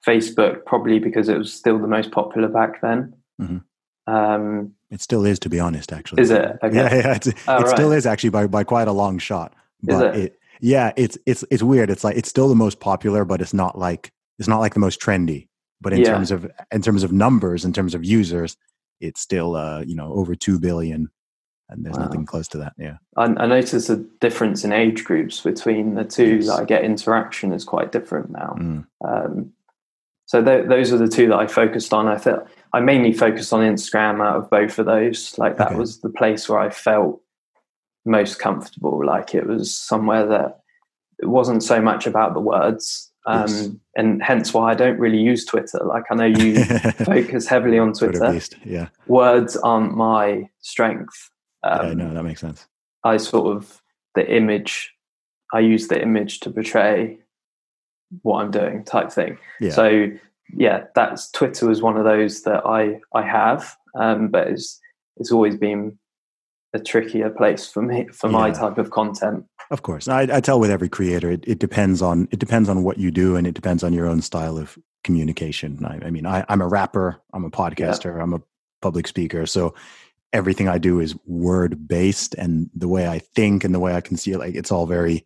[0.07, 3.13] Facebook probably because it was still the most popular back then.
[3.41, 3.63] Mhm.
[4.07, 5.91] Um, It still is, to be honest.
[5.93, 6.57] Actually, Is it?
[6.61, 6.75] Okay.
[6.75, 7.19] Yeah, yeah.
[7.47, 9.53] Oh, it still is actually by by quite a long shot.
[9.81, 10.39] But it?
[10.61, 11.89] yeah, it's it's it's weird.
[11.89, 14.79] It's like it's still the most popular, but it's not like it's not like the
[14.79, 15.47] most trendy.
[15.81, 16.11] But in Yeah.
[16.13, 18.57] terms of in terms of numbers, in terms of users,
[18.99, 21.09] it's still uh you know over two billion,
[21.69, 22.03] and there's Wow.
[22.05, 22.73] nothing close to that.
[22.77, 22.97] Yeah.
[23.17, 26.35] I, I noticed a difference in age groups between the two.
[26.37, 26.47] Yes.
[26.47, 28.55] That I get interaction is quite different now.
[28.59, 28.85] Mm.
[29.05, 29.53] Um,
[30.25, 32.07] so th- those are the two that I focused on.
[32.07, 35.37] I felt I mainly focused on Instagram out of both of those.
[35.37, 35.75] Like that Okay.
[35.79, 37.21] was the place where I felt
[38.05, 39.05] most comfortable.
[39.05, 40.59] Like it was somewhere that
[41.19, 43.69] it wasn't so much about the words, um, Yes.
[43.95, 45.79] and hence why I don't really use Twitter.
[45.85, 46.63] Like I know you
[47.05, 48.33] focus heavily on Twitter Twitter.
[48.33, 48.55] beast.
[48.65, 48.87] Yeah.
[49.07, 51.29] Words aren't my strength.
[51.63, 51.93] Um, yeah.
[51.93, 52.65] No, that makes sense.
[53.03, 53.81] I sort of
[54.15, 54.91] the image.
[55.53, 57.19] I use the image to portray
[58.21, 59.37] what I'm doing, type thing.
[59.59, 59.71] Yeah.
[59.71, 60.09] So
[60.55, 64.79] yeah, that's Twitter was one of those that I I have, um, but it's
[65.17, 65.97] it's always been
[66.73, 69.45] a trickier place for me for my type of content.
[69.69, 72.83] Of course, I, I tell with every creator, it, it depends on it depends on
[72.83, 75.83] what you do, and it depends on your own style of communication.
[75.85, 78.41] I, I mean, I, I'm a rapper, I'm a podcaster, I'm a
[78.81, 79.73] public speaker, so
[80.31, 84.01] everything I do is word based, and the way I think and the way I
[84.01, 85.25] can see it, like it's all very,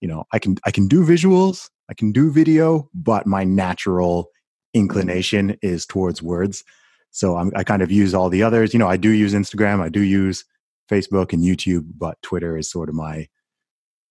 [0.00, 4.30] you know, I can I can do visuals, I can do video, but my natural
[4.74, 6.64] inclination is towards words.
[7.10, 8.72] So I'm, I kind of use all the others.
[8.74, 10.44] You know, I do use Instagram, I do use
[10.90, 13.28] Facebook and YouTube, but Twitter is sort of my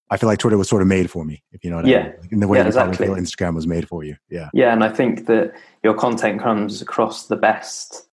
[0.09, 1.97] I feel like Twitter was sort of made for me, if you know what Yeah.
[1.97, 2.13] I mean.
[2.21, 3.07] Like, in the way Yeah, you probably exactly.
[3.07, 4.15] feel Instagram was made for you.
[4.29, 4.49] Yeah.
[4.53, 8.07] Yeah, and I think that your content comes across the best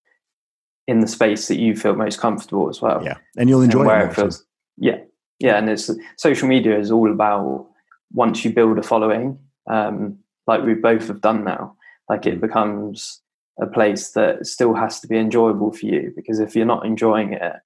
[0.89, 3.01] in the space that you feel most comfortable as well.
[3.05, 3.19] Yeah.
[3.39, 4.31] And you'll and enjoy where it it more.
[4.33, 4.43] so-
[4.77, 4.97] yeah
[5.39, 7.65] yeah and it's social media is all about
[8.13, 11.77] once you build a following um like we both have done now
[12.09, 12.41] like it Mm.
[12.43, 13.21] becomes
[13.61, 17.33] a place that still has to be enjoyable for you because if you're not enjoying
[17.33, 17.57] it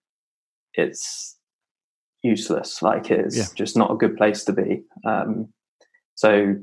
[0.75, 1.37] it's
[2.23, 3.45] useless like it's Yeah.
[3.55, 5.49] just not a good place to be um
[6.15, 6.57] so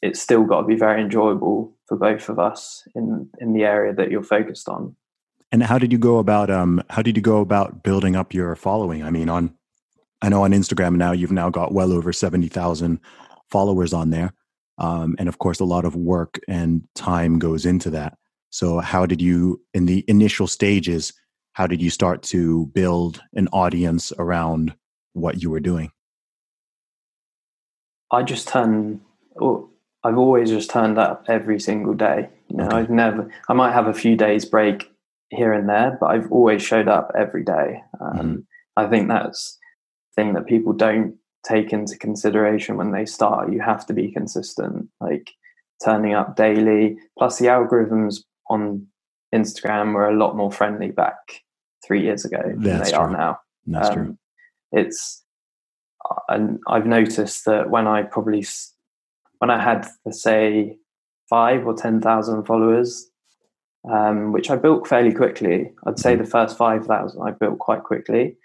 [0.00, 3.92] it's still got to be very enjoyable for both of us in in the area
[3.94, 4.96] that you're focused on
[5.52, 8.56] And how did you go about um how did you go about building up your
[8.56, 9.02] following?
[9.04, 9.54] I mean on
[10.22, 13.00] I know on Instagram now you've now got well over 70,000
[13.50, 14.32] followers on there.
[14.82, 18.18] Um and of course a lot of work and time goes into that.
[18.50, 21.12] So how did you in the initial stages
[21.54, 24.74] how did you start to build an audience around
[25.12, 25.90] what you were doing?
[28.10, 29.00] I just turn.
[29.40, 29.68] oh,
[30.04, 32.28] I've always just turned up every single day.
[32.48, 32.76] You know, Okay.
[32.76, 33.30] I've never.
[33.48, 34.90] I might have a few days break
[35.30, 37.82] here and there, but I've always showed up every day.
[38.00, 38.44] Um, Mhm.
[38.76, 39.58] I think that's
[40.16, 43.52] the thing that people don't take into consideration when they start.
[43.52, 45.30] You have to be consistent, like
[45.84, 46.98] turning up daily.
[47.18, 48.86] Plus, the algorithms on
[49.34, 51.16] Instagram were a lot more friendly back
[51.84, 53.40] three years ago than That's they are now.
[53.66, 54.18] That's Um, true.
[54.72, 55.22] It's
[56.28, 58.44] and I've noticed that when I probably
[59.38, 60.76] when I had say
[61.28, 63.10] five or ten thousand followers,
[63.90, 65.72] um, which I built fairly quickly.
[65.86, 68.36] I'd say the first five thousand I built quite quickly.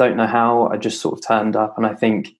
[0.00, 0.66] Don't know how.
[0.68, 2.30] I just sort of turned up, and I think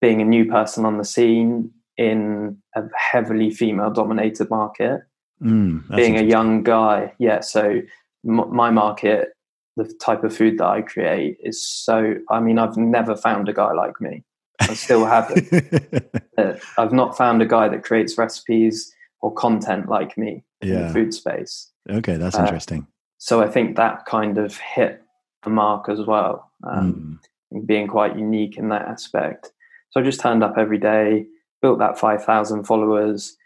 [0.00, 5.00] being a new person on the scene in a heavily female-dominated market,
[5.42, 7.80] Mm, being a young guy yeah so
[8.26, 9.30] m- my market
[9.76, 13.52] the type of food that i create is so i mean i've never found a
[13.52, 14.22] guy like me.
[14.60, 15.44] I still haven't
[16.38, 20.92] Uh, i've not found a guy that creates recipes or content like me in the
[20.94, 21.72] food space.
[21.90, 22.86] Okay, that's uh, interesting.
[23.18, 25.02] so i think that kind of hit
[25.50, 27.18] mark as well um,
[27.52, 27.66] Mm.
[27.66, 29.52] being quite unique in that aspect.
[29.90, 31.26] So I just turned up every day,
[31.62, 33.36] built that 5,000 followers,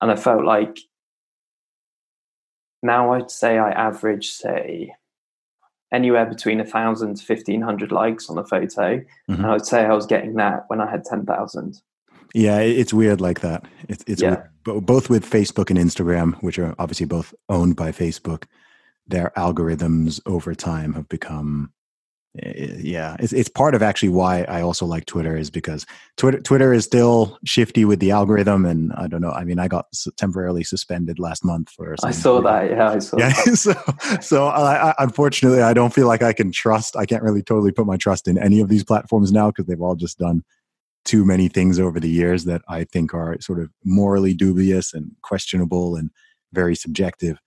[0.00, 0.78] and I felt like
[2.82, 4.94] now I'd say I average, say,
[5.92, 9.02] anywhere between 1,000 to 1,500 likes on a photo.
[9.28, 9.44] And Mhm.
[9.44, 11.80] I would say I was getting that when I had 10,000.
[12.34, 13.64] Yeah, it's weird like that.
[13.88, 14.42] It's it's Yeah.
[14.66, 14.84] weird.
[14.84, 18.44] Both with Facebook and Instagram, which are obviously both owned by Facebook.
[19.08, 21.72] Their algorithms over time have become
[22.42, 26.72] yeah it's, it's part of actually why i also like twitter is because twitter twitter
[26.72, 30.62] is still shifty with the algorithm and i don't know i mean i got temporarily
[30.62, 33.56] suspended last month for i saw that yeah i saw yeah that.
[33.56, 37.42] so so I, I, unfortunately i don't feel like i can trust i can't really
[37.42, 40.44] totally put my trust in any of these platforms now because they've all just done
[41.04, 45.12] too many things over the years that i think are sort of morally dubious and
[45.22, 46.10] questionable and
[46.52, 47.38] very subjective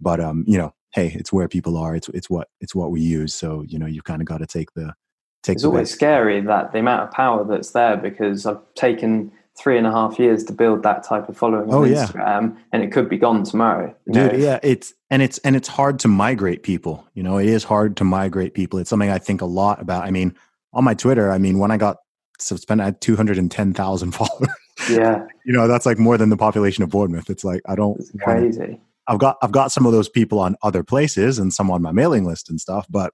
[0.00, 1.94] but um you know hey, it's where people are.
[1.94, 3.34] It's it's what it's what we use.
[3.34, 4.94] So you know, you've kind of got to take the
[5.42, 5.54] take.
[5.54, 5.94] It's the always best.
[5.94, 10.18] scary that the amount of power that's there because I've taken three and a half
[10.18, 12.62] years to build that type of following on oh, Instagram, yeah.
[12.72, 13.94] and it could be gone tomorrow.
[14.10, 14.38] Dude, know?
[14.38, 17.06] yeah, it's and it's and it's hard to migrate people.
[17.14, 18.78] You know, it is hard to migrate people.
[18.78, 20.04] It's something I think a lot about.
[20.04, 20.34] I mean,
[20.72, 21.98] on my Twitter, I mean, when I got
[22.38, 24.48] suspended, I had two hundred and ten thousand followers.
[24.90, 27.28] Yeah, you know, that's like more than the population of Bournemouth.
[27.28, 28.60] It's like I don't it's crazy.
[28.60, 31.82] Wanna, I've got I've got some of those people on other places and some on
[31.82, 33.12] my mailing list and stuff, but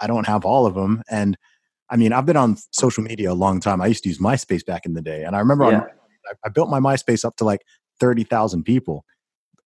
[0.00, 1.02] I don't have all of them.
[1.10, 1.36] And
[1.90, 3.80] I mean, I've been on social media a long time.
[3.80, 5.80] I used to use MySpace back in the day, and I remember yeah.
[5.80, 5.86] on,
[6.44, 7.62] I built my MySpace up to like
[8.00, 9.04] thirty thousand people,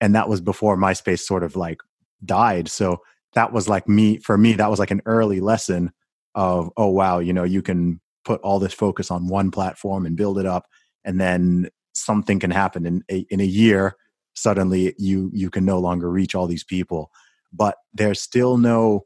[0.00, 1.80] and that was before MySpace sort of like
[2.24, 2.68] died.
[2.68, 2.98] So
[3.34, 4.54] that was like me for me.
[4.54, 5.92] That was like an early lesson
[6.34, 10.16] of oh wow, you know, you can put all this focus on one platform and
[10.16, 10.66] build it up,
[11.04, 13.96] and then something can happen in a, in a year
[14.34, 17.10] suddenly you you can no longer reach all these people
[17.52, 19.04] but there's still no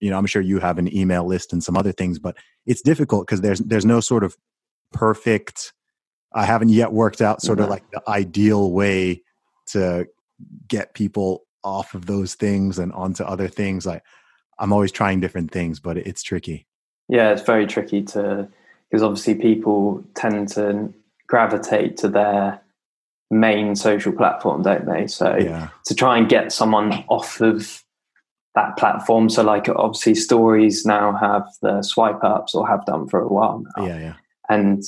[0.00, 2.36] you know i'm sure you have an email list and some other things but
[2.66, 4.36] it's difficult because there's there's no sort of
[4.92, 5.72] perfect
[6.34, 7.72] i haven't yet worked out sort of mm-hmm.
[7.72, 9.22] like the ideal way
[9.66, 10.06] to
[10.68, 14.02] get people off of those things and onto other things like
[14.58, 16.66] i'm always trying different things but it's tricky.
[17.08, 18.48] Yeah it's very tricky to
[18.88, 20.92] because obviously people tend to
[21.26, 22.60] gravitate to their
[23.30, 25.06] main social platform, don't they?
[25.06, 25.68] So yeah.
[25.86, 27.84] to try and get someone off of
[28.54, 33.20] that platform, so like obviously stories now have the swipe ups or have done for
[33.20, 33.86] a while now.
[33.86, 34.14] Yeah, yeah.
[34.48, 34.82] And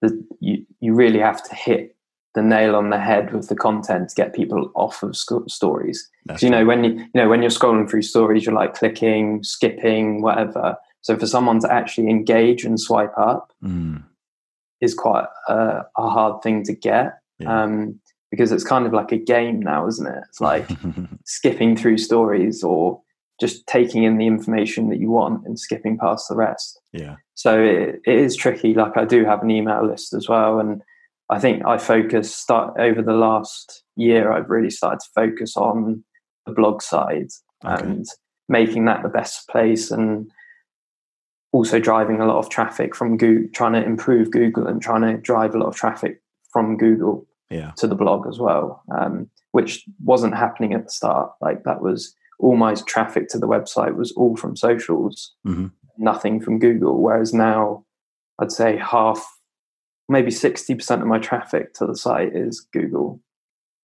[0.00, 1.96] the, you you really have to hit
[2.34, 6.08] the nail on the head with the content to get people off of sc- stories.
[6.26, 9.42] Because you know when you you know when you're scrolling through stories, you're like clicking,
[9.44, 10.76] skipping, whatever.
[11.02, 14.02] So for someone to actually engage and swipe up, mm
[14.80, 17.62] is quite a, a hard thing to get yeah.
[17.62, 20.22] um, because it's kind of like a game now, isn't it?
[20.28, 20.68] It's like
[21.24, 23.00] skipping through stories or
[23.40, 26.78] just taking in the information that you want and skipping past the rest.
[26.92, 27.16] Yeah.
[27.34, 28.74] So it, it is tricky.
[28.74, 30.82] Like I do have an email list as well, and
[31.30, 34.30] I think I focus start over the last year.
[34.30, 36.04] I've really started to focus on
[36.46, 37.30] the blog side
[37.64, 37.82] okay.
[37.82, 38.06] and
[38.48, 40.30] making that the best place and
[41.52, 45.16] also driving a lot of traffic from Google, trying to improve Google and trying to
[45.20, 47.72] drive a lot of traffic from Google yeah.
[47.76, 51.32] to the blog as well, um, which wasn't happening at the start.
[51.40, 55.66] Like that was all my traffic to the website was all from socials, mm-hmm.
[55.98, 57.00] nothing from Google.
[57.00, 57.84] Whereas now,
[58.38, 59.24] I'd say half,
[60.08, 63.20] maybe sixty percent of my traffic to the site is Google.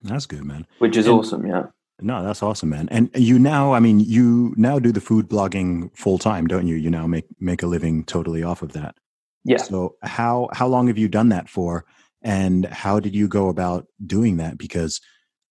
[0.03, 0.67] That's good, man.
[0.79, 1.67] Which is and, awesome, yeah.
[2.01, 2.89] No, that's awesome, man.
[2.91, 6.77] And you now, I mean, you now do the food blogging full time, don't you?
[6.77, 8.97] You now make make a living totally off of that.
[9.45, 9.59] Yeah.
[9.59, 11.87] So how how long have you done that for?
[12.23, 14.59] And how did you go about doing that?
[14.59, 15.01] Because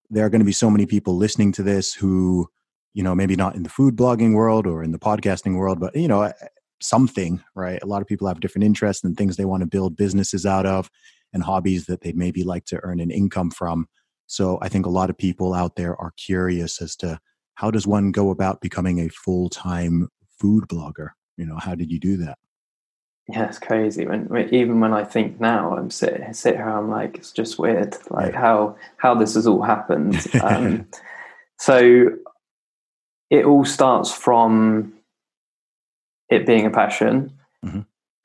[0.10, 2.48] there are going to be so many people listening to this who,
[2.94, 5.96] you know, maybe not in the food blogging world or in the podcasting world, but
[5.96, 6.34] you know, eh,
[6.80, 7.82] something, right?
[7.82, 10.66] A lot of people have different interests and things they want to build businesses out
[10.68, 10.92] of
[11.34, 13.88] and hobbies that they maybe like to earn an income from
[14.28, 17.20] so I think a lot of people out there are curious as to
[17.56, 20.10] how does one go about becoming a full time
[20.40, 21.10] food blogger?
[21.38, 22.38] You know, how did you do that?
[23.28, 24.06] Yeah, it's crazy.
[24.06, 27.98] When even when I think now, I'm sit sit here, I'm like, it's just weird,
[28.10, 28.40] like yeah.
[28.40, 30.16] how how this has all happened.
[30.44, 30.88] Um,
[31.60, 32.10] so
[33.32, 34.94] it all starts from
[36.30, 37.34] it being a passion.
[37.66, 37.82] Mm-hmm.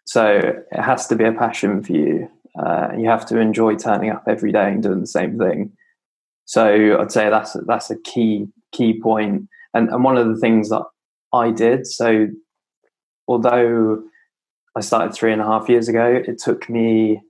[0.07, 2.31] So it has to be a passion for you.
[2.59, 5.73] Uh, you have to enjoy turning up every day and doing the same thing.
[6.51, 9.49] So I'd say that's that's a key key point.
[9.73, 10.83] And and one of the things that
[11.33, 11.87] I did.
[11.87, 12.27] So
[13.29, 14.03] although
[14.77, 17.23] I started three and a half years ago, it took me.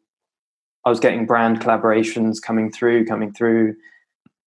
[0.86, 3.74] I was getting brand collaborations coming through, coming through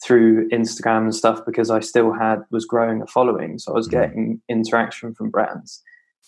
[0.03, 3.87] through Instagram and stuff because I still had was growing a following, so I was
[3.87, 4.01] mm-hmm.
[4.01, 5.83] getting interaction from brands.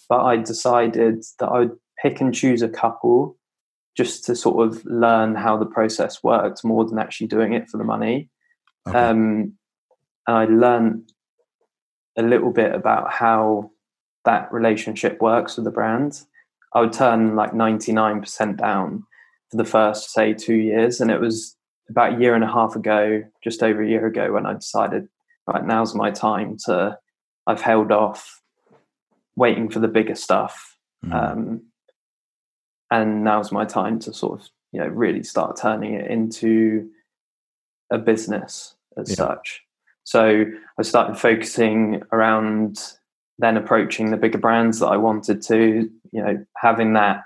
[0.08, 3.40] But I decided that I would pick and choose a couple
[3.98, 7.78] just to sort of learn how the process worked more than actually doing it for
[7.78, 8.30] the money.
[8.88, 8.98] Okay.
[8.98, 9.54] Um,
[10.28, 11.12] and I learned
[12.18, 13.72] a little bit about how
[14.26, 16.22] that relationship works with the brand.
[16.74, 19.04] I would turn like 99% down
[19.50, 21.00] for the first, say, two years.
[21.00, 21.56] And it was
[21.90, 25.08] about a year and a half ago, just over a year ago, when I decided,
[25.48, 26.98] right, now's my time to,
[27.48, 28.42] I've held off
[29.36, 30.78] waiting for the bigger stuff.
[31.06, 31.14] Mhm.
[31.14, 31.62] Um,
[32.92, 36.90] and now's my time to sort of, you know, really start turning it into
[37.92, 39.16] a business as Yeah.
[39.16, 39.62] such.
[40.04, 40.46] So
[40.78, 42.80] I started focusing around
[43.38, 47.24] then approaching the bigger brands that I wanted to, you know, having that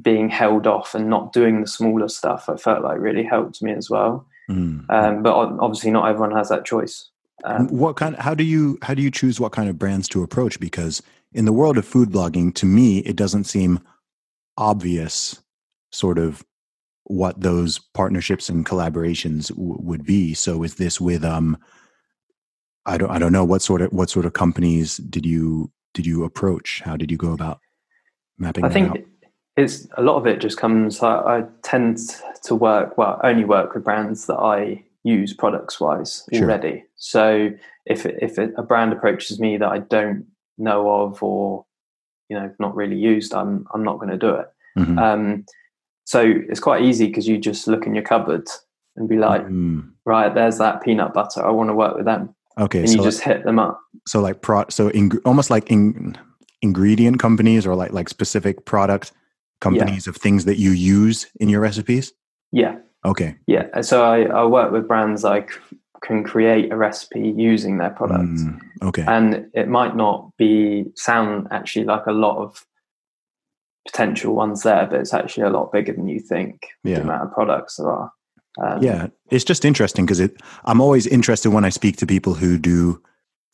[0.00, 2.48] being held off and not doing the smaller stuff.
[2.48, 4.26] I felt like really helped me as well.
[4.48, 4.84] Mhm.
[4.88, 7.10] Um, but obviously, not everyone has that choice.
[7.44, 10.22] Um, what kind how do you how do you choose what kind of brands to
[10.22, 13.80] approach because in the world of food blogging to me it doesn't seem
[14.56, 15.42] obvious
[15.90, 16.44] sort of
[17.12, 21.58] what those partnerships and collaborations w- would be so is this with um
[22.86, 26.06] i don't i don't know what sort of what sort of companies did you did
[26.06, 27.60] you approach how did you go about
[28.38, 28.98] mapping I think out
[29.56, 31.02] it's a lot of it just comes.
[31.02, 31.98] I, I tend
[32.44, 36.44] to work well, only work with brands that I use products wise Sure.
[36.44, 36.84] already.
[36.96, 37.50] So
[37.84, 40.24] if it, if a brand approaches me that I don't
[40.56, 41.66] know of or
[42.30, 44.46] you know not really used, I'm I'm not going to do it.
[44.78, 44.98] Mhm.
[44.98, 45.44] Um,
[46.04, 48.46] so it's quite easy because you just look in your cupboard
[48.96, 49.90] and be like, Mm.
[50.04, 51.44] right, there's that peanut butter.
[51.44, 53.80] I want to work with them, okay and so you just hit them up.
[54.06, 56.16] so like pro so ing- almost like in,
[56.60, 59.12] ingredient companies or like like specific product
[59.60, 62.12] companies of things that you use in your recipes
[62.52, 63.80] Yeah, okay yeah.
[63.80, 65.50] So I, I work with brands like
[66.02, 68.24] can create a recipe using their product.
[68.24, 72.66] Mm, okay and it might not be sound actually like a lot of
[73.86, 76.96] potential ones there but it's actually a lot bigger than you think Yeah.
[76.96, 78.12] the amount of products there are.
[78.62, 82.34] Um, yeah it's just interesting because it i'm always interested when i speak to people
[82.34, 83.00] who do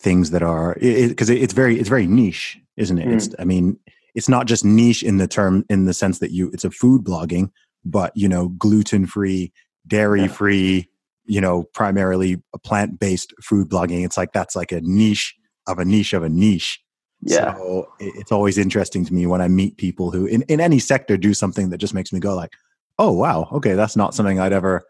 [0.00, 3.06] things that are because it, it's very it's very niche isn't it?
[3.06, 3.14] Mm.
[3.14, 3.78] it's i mean
[4.16, 7.04] it's not just niche in the term in the sense that you it's a food
[7.04, 7.50] blogging
[7.84, 9.52] but you know gluten free
[9.86, 10.88] dairy free
[11.28, 14.04] you know primarily a plant based food blogging.
[14.04, 15.36] It's like that's like a niche
[15.68, 16.80] of a niche of a niche
[17.22, 20.78] yeah So it's always interesting to me when I meet people who, in, in any
[20.78, 22.52] sector, do something that just makes me go like,
[22.98, 24.84] "Oh wow, okay, that's not something I'd ever,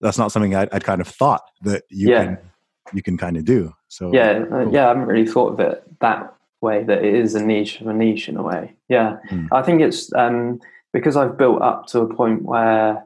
[0.00, 2.24] that's not something I'd, I'd kind of thought that you Yeah.
[2.24, 2.38] can,
[2.94, 4.72] you can kind of do." So yeah uh, cool.
[4.72, 7.88] yeah i haven't really thought of it that way that it is a niche of
[7.88, 9.48] a niche in a way yeah Mm.
[9.52, 10.60] i think it's um
[10.94, 13.04] because i've built up to a point where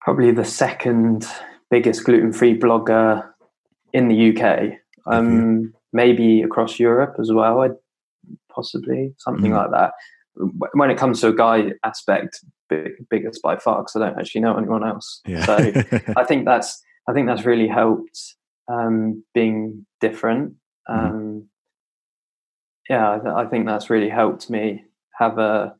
[0.00, 1.26] probably the second
[1.70, 3.28] biggest gluten-free blogger
[3.92, 4.72] in the uk
[5.06, 7.68] um maybe across europe as well
[8.54, 9.56] possibly something Mm.
[9.56, 9.92] like that
[10.74, 14.40] when it comes to a guy aspect big, biggest by far because i don't actually
[14.40, 15.56] know anyone else yeah, so
[16.16, 18.36] I think that's I think that's really helped
[18.68, 20.54] um, being different.
[20.88, 20.94] Mhm.
[21.10, 21.48] Um,
[22.88, 24.84] Yeah, I, th- I think that's really helped me
[25.18, 25.74] have a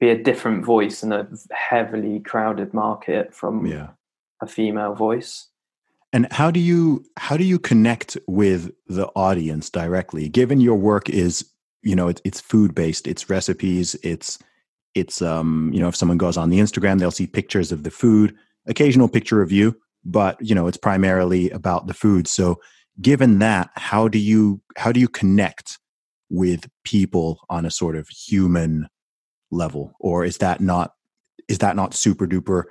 [0.00, 3.90] be a different voice in a heavily crowded market from yeah.
[4.42, 5.49] a female voice.
[6.12, 10.28] And how do you how do you connect with the audience directly?
[10.28, 11.48] Given your work is
[11.82, 14.38] you know it's, it's food based, it's recipes, it's
[14.94, 17.90] it's um you know if someone goes on the Instagram they'll see pictures of the
[17.90, 18.34] food,
[18.66, 22.26] occasional picture of you, but you know it's primarily about the food.
[22.26, 22.60] So
[23.00, 25.78] given that, how do you how do you connect
[26.28, 28.88] with people on a sort of human
[29.50, 30.94] level, or is that not
[31.48, 32.64] is that not super duper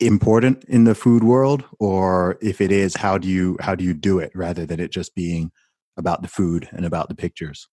[0.00, 3.94] important in the food world or if it is how do you how do you
[3.94, 5.50] do it rather than it just being
[5.96, 7.68] about the food and about the pictures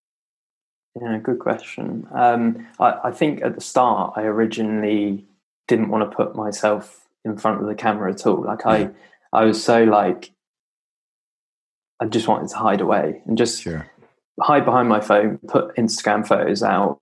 [1.00, 2.06] Yeah, good question.
[2.14, 5.26] Um, I, I think at the start, I originally
[5.66, 8.44] didn't want to put myself in front of the camera at all.
[8.44, 8.90] Like I,
[9.32, 10.32] I was so like,
[11.98, 13.90] I just wanted to hide away and just sure
[14.40, 16.98] hide behind my phone, put Instagram photos out,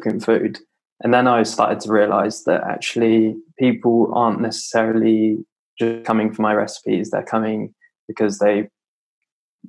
[0.00, 0.58] cooking food.
[1.02, 5.38] And then I started to realize that actually people aren't necessarily
[5.78, 7.10] just coming for my recipes.
[7.10, 7.74] They're coming
[8.06, 8.68] because they,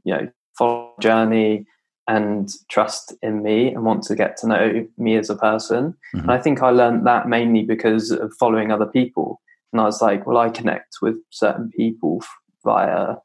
[0.03, 1.65] you know, follow the journey
[2.07, 5.95] and trust in me and want to get to know me as a person.
[6.15, 6.21] Mhm.
[6.21, 9.39] And I think I learned that mainly because of following other people.
[9.71, 12.23] And I was like, well, I connect with certain people
[12.63, 13.17] via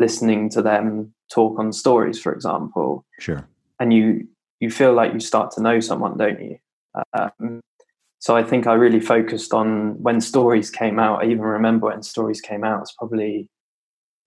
[0.00, 3.46] listening to them talk on stories, for example sure
[3.82, 4.26] and you
[4.60, 6.56] you feel like you start to know someone, don't you?
[7.14, 7.60] Um,
[8.22, 11.24] so I think I really focused on when stories came out.
[11.24, 12.80] I even remember when stories came out.
[12.82, 13.48] It's probably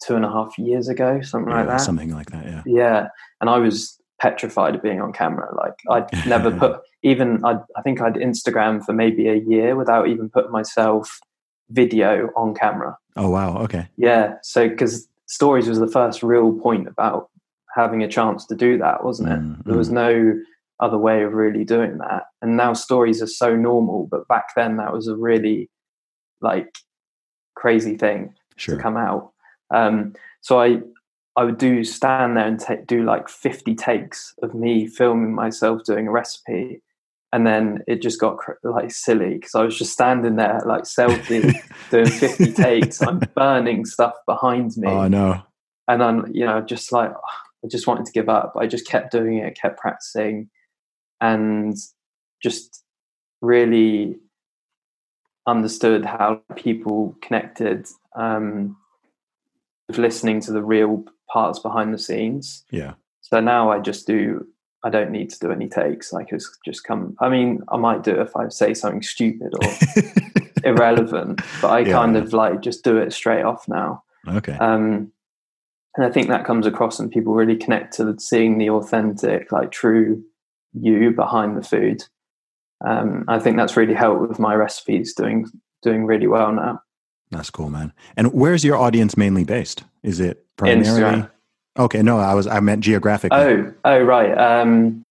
[0.05, 1.79] two and a half years ago, something like that.
[1.79, 3.07] something like that yeah Yeah,
[3.39, 5.47] and I was petrified of being on camera.
[5.55, 10.09] Like I'd never put even i I think I'd Instagram for maybe a year without
[10.09, 11.19] even putting myself
[11.69, 12.97] video on camera.
[13.15, 17.29] oh wow okay Yeah, so because stories was the first real point about
[17.79, 19.39] having a chance to do that, wasn't it?
[19.39, 20.11] Mm, There was no
[20.80, 22.23] other way of really doing that.
[22.41, 25.69] And now stories are so normal, but back then that was a really
[26.41, 26.78] like
[27.55, 29.32] crazy thing sure to come out.
[29.73, 30.82] Um, so I
[31.38, 35.84] I would do stand there and take, do like 50 takes of me filming myself
[35.84, 36.82] doing a recipe.
[37.34, 41.53] And then it just got like silly because I was just standing there like selfie
[41.91, 43.01] doing 50 takes.
[43.01, 44.88] I'm burning stuff behind me.
[44.88, 45.43] Oh, no.
[45.89, 48.53] And I'm, you know, just like, I just wanted to give up.
[48.57, 50.49] I just kept doing it, kept practicing
[51.22, 51.76] and
[52.41, 52.84] just
[53.41, 54.18] really
[55.47, 58.78] understood how people connected um,
[59.88, 62.63] with listening to the real parts behind the scenes.
[62.72, 62.93] Yeah.
[63.22, 64.47] So now I just do.
[64.84, 66.13] I don't need to do any takes.
[66.13, 67.16] Like it's just come.
[67.20, 69.72] I mean, I might do it if I say something stupid or
[70.63, 71.93] irrelevant, but I yeah.
[71.93, 74.03] kind of like just do it straight off now.
[74.28, 74.53] Okay.
[74.53, 75.11] Um,
[75.95, 79.72] and I think that comes across, and people really connect to seeing the authentic, like
[79.72, 80.24] true
[80.80, 82.03] you behind the food.
[82.86, 85.45] Um, I think that's really helped with my recipes doing
[85.82, 86.82] doing really well now.
[87.32, 87.93] That's cool, man.
[88.15, 89.84] And where's your audience mainly based?
[90.03, 90.84] Is it primarily?
[90.86, 91.32] Instagram.
[91.78, 93.38] Okay, no, I was I meant geographically.
[93.38, 94.32] Oh, oh, right.
[94.38, 95.03] Um,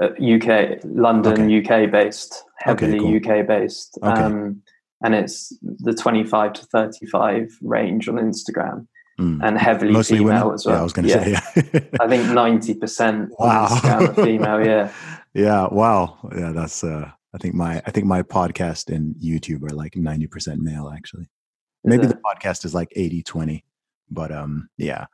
[0.00, 1.84] UK, uh, London, okay.
[1.84, 3.40] UK based, heavily okay, cool.
[3.40, 4.20] UK based, okay.
[4.20, 4.62] um,
[5.04, 8.86] and it's the twenty-five to thirty-five range on Instagram.
[9.22, 9.40] Mm.
[9.42, 10.54] And heavily Mostly female women?
[10.54, 10.74] as well.
[10.74, 11.40] Yeah, I was going to yeah.
[11.40, 11.70] say.
[11.72, 11.80] Yeah.
[12.00, 13.68] I think ninety percent wow.
[14.14, 14.64] Female.
[14.64, 14.92] Yeah.
[15.34, 15.68] Yeah.
[15.68, 16.18] Wow.
[16.36, 16.52] Yeah.
[16.52, 16.84] That's.
[16.84, 20.92] uh I think my I think my podcast and YouTube are like ninety percent male
[20.94, 21.30] actually.
[21.84, 23.64] Maybe the podcast is like 80 20.
[24.10, 25.06] But um yeah.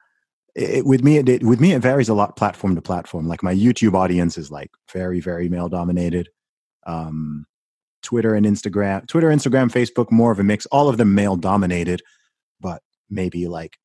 [0.56, 3.28] It, with me it, it, with me it varies a lot platform to platform.
[3.28, 6.28] Like my YouTube audience is like very very male dominated.
[6.84, 7.46] Um
[8.02, 10.66] Twitter and Instagram, Twitter, Instagram, Facebook more of a mix.
[10.66, 12.02] All of them male dominated,
[12.60, 13.78] but maybe like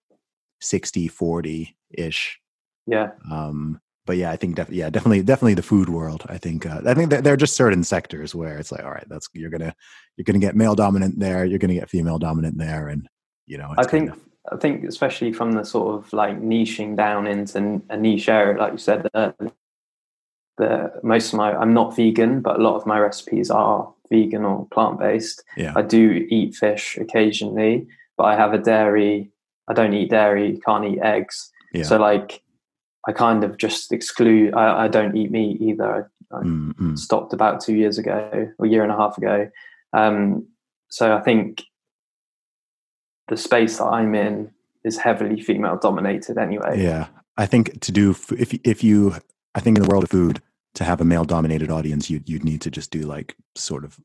[0.64, 2.40] 60 40 ish.
[2.88, 3.12] Yeah.
[3.32, 6.24] Um but yeah, I think def- yeah, definitely, definitely the food world.
[6.28, 9.08] I think uh, I think there are just certain sectors where it's like, all right,
[9.08, 9.74] that's you're gonna
[10.18, 13.08] you're gonna get male dominant there, you're gonna get female dominant there, and
[13.46, 13.74] you know.
[13.78, 14.20] I think of,
[14.52, 18.74] I think especially from the sort of like niching down into a niche area, like
[18.74, 19.34] you said, the,
[20.58, 24.44] the most of my I'm not vegan, but a lot of my recipes are vegan
[24.44, 25.44] or plant based.
[25.56, 25.74] Yeah.
[25.76, 27.88] I do eat fish occasionally,
[28.18, 29.32] but I have a dairy.
[29.70, 31.52] I don't eat dairy, can't eat eggs.
[31.74, 31.84] Yeah.
[31.84, 32.44] So like
[33.08, 34.54] I kind of just exclude.
[34.54, 36.10] I, I don't eat meat either.
[36.32, 36.96] I, I mm-hmm.
[36.96, 39.50] stopped about two years ago, or a year and a half ago.
[39.94, 40.48] Um,
[40.90, 41.64] so I think
[43.28, 44.52] the space that I'm in
[44.84, 46.82] is heavily female dominated anyway.
[46.82, 47.08] Yeah,
[47.38, 49.16] I think to do if if you,
[49.56, 50.42] I think in the world of food,
[50.76, 54.00] to have a male dominated audience, you you'd need to just do like sort of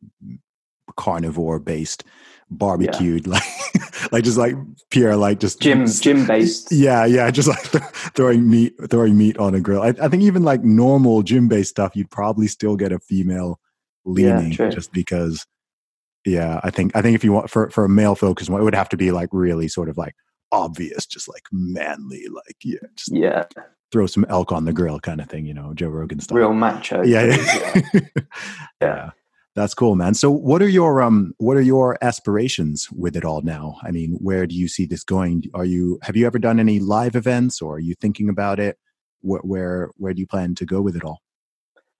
[0.96, 2.04] carnivore based
[2.50, 3.32] barbecued yeah.
[3.32, 4.54] like like just like
[4.90, 7.84] Pierre like just gym gym based yeah yeah just like th-
[8.14, 11.70] throwing meat throwing meat on a grill I, I, think even like normal gym based
[11.70, 13.60] stuff you'd probably still get a female
[14.04, 15.46] leaning yeah, just because
[16.24, 18.64] yeah I think I think if you want for for a male focus one it
[18.64, 20.14] would have to be like really sort of like
[20.50, 23.44] obvious just like manly like yeah just yeah
[23.92, 26.54] throw some elk on the grill kind of thing you know Joe Rogan stuff real
[26.54, 27.80] macho yeah yeah.
[27.92, 28.00] yeah.
[28.80, 29.10] yeah.
[29.58, 30.14] That's cool, man.
[30.14, 33.76] So what are your um what are your aspirations with it all now?
[33.82, 35.50] I mean, where do you see this going?
[35.52, 38.78] Are you have you ever done any live events or are you thinking about it?
[39.20, 41.22] Where where, where do you plan to go with it all?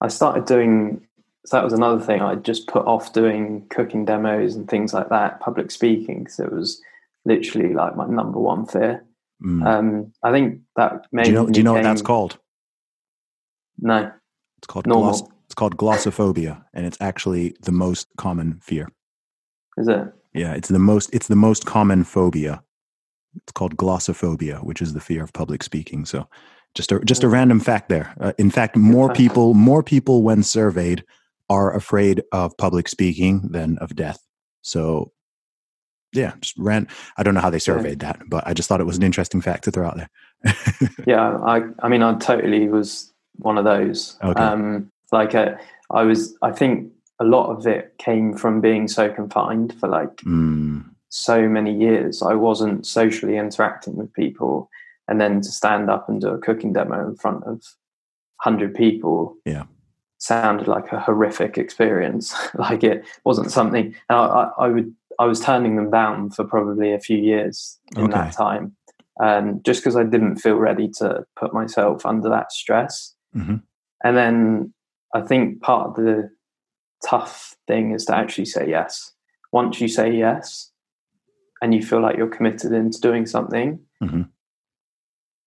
[0.01, 1.05] I started doing
[1.47, 5.09] so that was another thing I just put off doing cooking demos and things like
[5.09, 6.81] that, public speaking because it was
[7.25, 9.05] literally like my number one fear.
[9.43, 9.67] Mm.
[9.67, 12.39] Um, I think that made do you know, do you know what that's called?
[13.81, 14.13] No,
[14.59, 15.11] it's called Normal.
[15.11, 18.93] Gloss, it's called glossophobia, and it's actually the most common fear.
[19.79, 20.13] Is it?
[20.35, 21.09] Yeah, it's the most.
[21.15, 22.63] It's the most common phobia.
[23.35, 26.05] It's called glossophobia, which is the fear of public speaking.
[26.05, 26.29] So,
[26.75, 28.15] just a just a random fact there.
[28.21, 31.03] Uh, in fact, more people more people when surveyed
[31.49, 34.21] are afraid of public speaking than of death.
[34.61, 35.13] So,
[36.13, 36.89] yeah, just ran.
[37.17, 38.13] I don't know how they surveyed yeah.
[38.13, 40.11] that, but I just thought it was an interesting fact to throw out there.
[41.07, 44.19] yeah, I I mean, I totally was one of those.
[44.23, 44.43] Okay.
[44.43, 45.57] Um, like uh,
[45.91, 50.17] I was, I think a lot of it came from being so confined for like
[50.19, 50.85] mm.
[51.09, 52.23] so many years.
[52.23, 54.71] I wasn't socially interacting with people,
[55.09, 57.63] and then to stand up and do a cooking demo in front of
[58.37, 59.65] hundred people, yeah,
[60.19, 62.35] sounded like a horrific experience.
[62.55, 63.87] like it wasn't something.
[64.09, 67.79] And I, I, I, would, I was turning them down for probably a few years
[67.97, 68.13] in okay.
[68.13, 68.77] that time,
[69.21, 73.15] um, just because I didn't feel ready to put myself under that stress.
[73.35, 73.57] Mm-hmm.
[74.05, 74.75] And then
[75.15, 76.31] I think part of the
[77.07, 79.13] tough thing is to actually say yes.
[79.53, 80.71] Once you say yes
[81.63, 84.23] and you feel like you're committed into doing something, mm-hmm.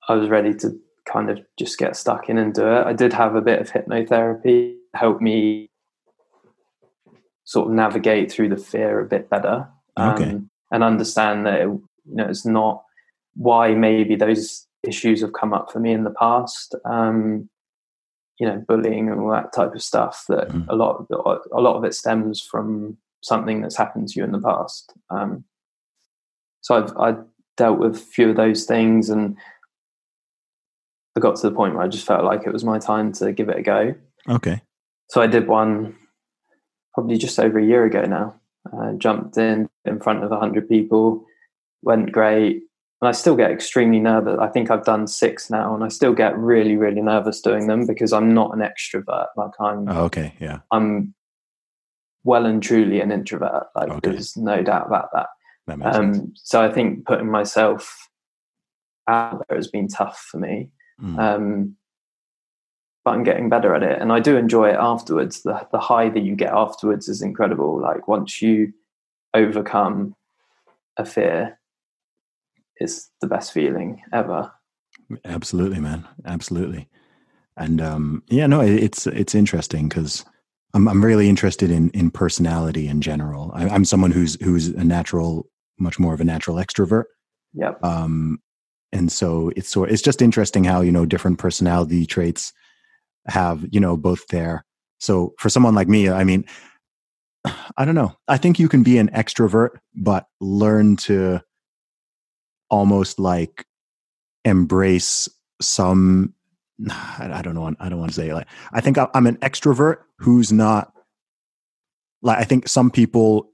[0.09, 2.86] I was ready to kind of just get stuck in and do it.
[2.86, 5.70] I did have a bit of hypnotherapy help me
[7.43, 10.39] sort of navigate through the fear a bit better um, okay.
[10.72, 12.84] and understand that it, you know it's not
[13.36, 16.76] why maybe those issues have come up for me in the past.
[16.86, 17.49] Um,
[18.41, 20.25] you know, bullying and all that type of stuff.
[20.27, 20.65] That Mhm.
[20.67, 24.31] a lot, of, a lot of it stems from something that's happened to you in
[24.31, 24.91] the past.
[25.11, 25.43] Um,
[26.61, 27.17] so I've I
[27.55, 29.37] dealt with a few of those things, and
[31.15, 33.31] I got to the point where I just felt like it was my time to
[33.31, 33.93] give it a go.
[34.27, 34.63] Okay.
[35.11, 35.95] So I did one
[36.95, 38.41] probably just over a year ago now.
[38.73, 41.25] Uh, jumped in in front of 100 people,
[41.83, 42.63] went great.
[43.02, 44.38] And I still get extremely nervous.
[44.39, 47.88] I think I've done six now, and I still get really, really nervous doing them
[47.88, 49.28] because I'm not an extrovert.
[49.36, 50.36] Like I'm, Oh, okay.
[50.39, 50.60] Yeah.
[50.72, 51.16] I'm
[52.24, 53.68] well and truly an introvert.
[53.76, 54.12] Like Okay.
[54.12, 55.28] there's no doubt about that.
[55.68, 55.82] That.
[55.95, 58.10] Um, so I think putting myself
[59.08, 60.70] out there has been tough for me.
[61.02, 61.20] Mm.
[61.20, 61.76] Um,
[63.04, 65.41] but I'm getting better at it, and I do enjoy it afterwards.
[65.41, 67.82] The the high that you get afterwards is incredible.
[67.82, 68.74] Like once you
[69.34, 70.14] overcome
[70.97, 71.58] a fear,
[72.82, 74.51] it's the best feeling ever.
[75.25, 76.07] Absolutely, man.
[76.25, 76.89] Absolutely.
[77.57, 80.25] And um, yeah, no, it's it's interesting because
[80.73, 83.51] I'm I'm really interested in in personality in general.
[83.53, 87.03] I, I'm someone who's who's a natural, much more of a natural extrovert.
[87.53, 87.84] Yep.
[87.84, 88.39] Um,
[88.91, 92.53] and so it's sort it's just interesting how you know different personality traits
[93.27, 94.65] have you know both there.
[94.99, 96.45] So for someone like me, I mean,
[97.77, 98.15] I don't know.
[98.27, 101.41] I think you can be an extrovert, but learn to
[102.72, 103.65] almost like
[104.45, 105.30] embrace
[105.61, 106.34] some
[106.89, 107.72] I don't know.
[107.80, 110.91] I don't want to say like I think I'm an extrovert who's not
[112.24, 113.51] like I think some people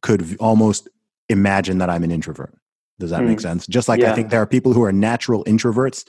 [0.00, 0.88] could almost
[1.28, 2.54] imagine that I'm an introvert.
[2.98, 3.42] Does that make Mm.
[3.42, 3.66] sense?
[3.66, 6.06] Just like I think there are people who are natural introverts,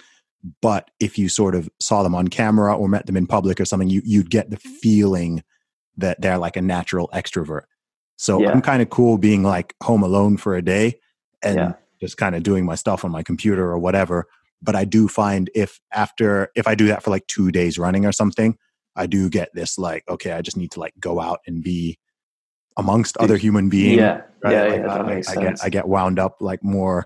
[0.62, 3.66] but if you sort of saw them on camera or met them in public or
[3.66, 5.44] something, you you'd get the feeling
[5.98, 7.64] that they're like a natural extrovert.
[8.18, 8.52] So Yeah.
[8.52, 11.00] I'm kind of cool being like home alone for a day
[11.44, 11.74] and Yeah.
[12.02, 14.26] Just kind of doing my stuff on my computer or whatever.
[14.62, 18.06] But I do find if after if I do that for like two days running
[18.06, 18.58] or something,
[18.96, 21.98] I do get this like, okay, I just need to like go out and be
[22.78, 23.98] amongst other human beings.
[23.98, 24.22] yeah.
[24.44, 24.54] right?
[24.54, 24.64] Yeah.
[24.64, 24.88] Like, yeah.
[24.88, 27.06] That I, makes I get I get wound up like more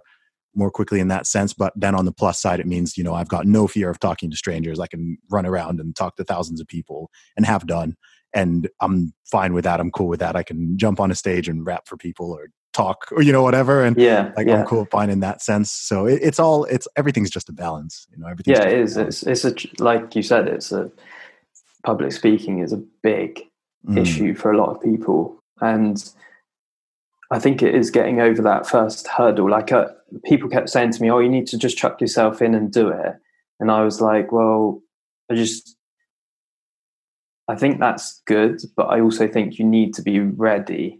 [0.57, 1.53] more quickly in that sense.
[1.53, 3.99] But then on the plus side, it means you know I've got no fear of
[3.99, 4.79] talking to strangers.
[4.79, 7.95] I can run around and talk to thousands of people and have done,
[8.33, 9.79] and I'm fine with that.
[9.79, 10.35] I'm cool with that.
[10.35, 13.43] I can jump on a stage and rap for people or talk or you know
[13.43, 14.31] whatever, and yeah.
[14.35, 14.61] like yeah.
[14.61, 15.71] I'm cool fine in that sense.
[15.71, 18.07] So it, it's all it's everything's just a balance.
[18.11, 20.91] You know, everything yeah it is it's it's a like you said it's a
[21.83, 23.41] public speaking is a big
[23.87, 26.11] Mm, issue for a lot of people and
[27.29, 29.89] i think it is getting over that first hurdle like uh,
[30.23, 32.87] people kept saying to me oh you need to just chuck yourself in and do
[32.87, 33.15] it
[33.59, 34.81] and i was like well
[35.29, 35.77] i just
[37.47, 40.99] i think that's good but i also think you need to be ready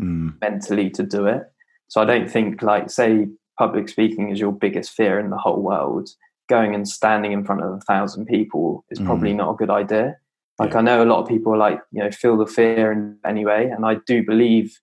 [0.00, 1.42] mm, mentally to do it.
[1.88, 3.28] So I don't think like say
[3.58, 6.10] public speaking is your biggest fear in the whole world.
[6.48, 10.16] Going and standing in front of a thousand people is probably not a good idea.
[10.58, 10.78] Like Yeah.
[10.78, 13.68] I know a lot of people are like, you know, feel the fear in anyway,
[13.68, 14.78] and I do believe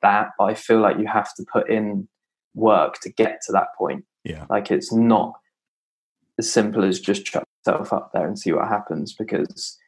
[0.00, 2.08] that, but I feel like you have to put in
[2.54, 4.04] work to get to that point.
[4.24, 5.34] yeah, Like it's not
[6.38, 9.78] as simple as just chuck yourself up there and see what happens because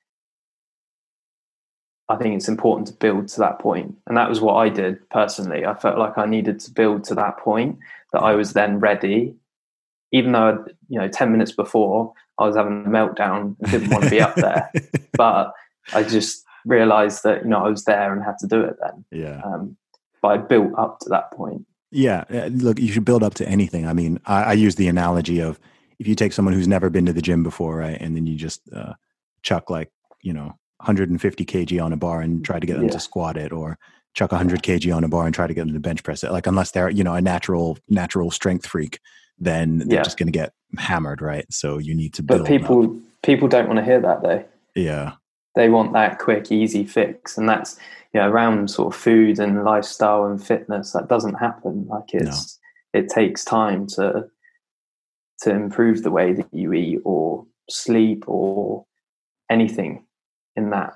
[2.09, 3.97] I think it's important to build to that point.
[4.07, 5.65] And that was what I did personally.
[5.65, 7.79] I felt like I needed to build to that point
[8.13, 9.35] that I was then ready.
[10.13, 14.05] Even though, you know, 10 minutes before I was having a meltdown and didn't want
[14.05, 14.71] to be up there.
[15.17, 15.53] But
[15.93, 19.05] I just realized that, you know, I was there and had to do it then.
[19.13, 19.41] yeah.
[19.45, 19.77] Um,
[20.21, 21.67] but I built up to that point.
[21.91, 23.87] Yeah, uh, look, you should build up to anything.
[23.87, 25.61] I mean, I, I use the analogy of
[26.01, 28.37] if you take someone who's never been to the gym before, right, and then you
[28.37, 28.95] just uh,
[29.43, 29.93] chuck like
[30.23, 32.93] you know 150 kg on a bar and try to get them Yeah.
[32.93, 33.79] to squat it, or
[34.15, 36.31] chuck 100 kg on a bar and try to get them to bench press it.
[36.31, 39.01] Like unless they're you know a natural natural strength freak,
[39.39, 40.03] then they're Yeah.
[40.03, 41.47] just going to get hammered, right?
[41.51, 42.41] So you need to build.
[42.43, 42.91] But people up.
[43.23, 44.45] people don't want to hear that though.
[44.75, 45.13] yeah,
[45.55, 47.79] they want that quick, easy fix, and that's
[48.13, 50.93] you know around sort of food and lifestyle and fitness.
[50.93, 51.87] That doesn't happen.
[51.89, 52.59] Like it's
[52.93, 54.29] it takes time to
[55.43, 58.85] to improve the way that you eat or sleep or
[59.51, 60.05] anything
[60.57, 60.95] in that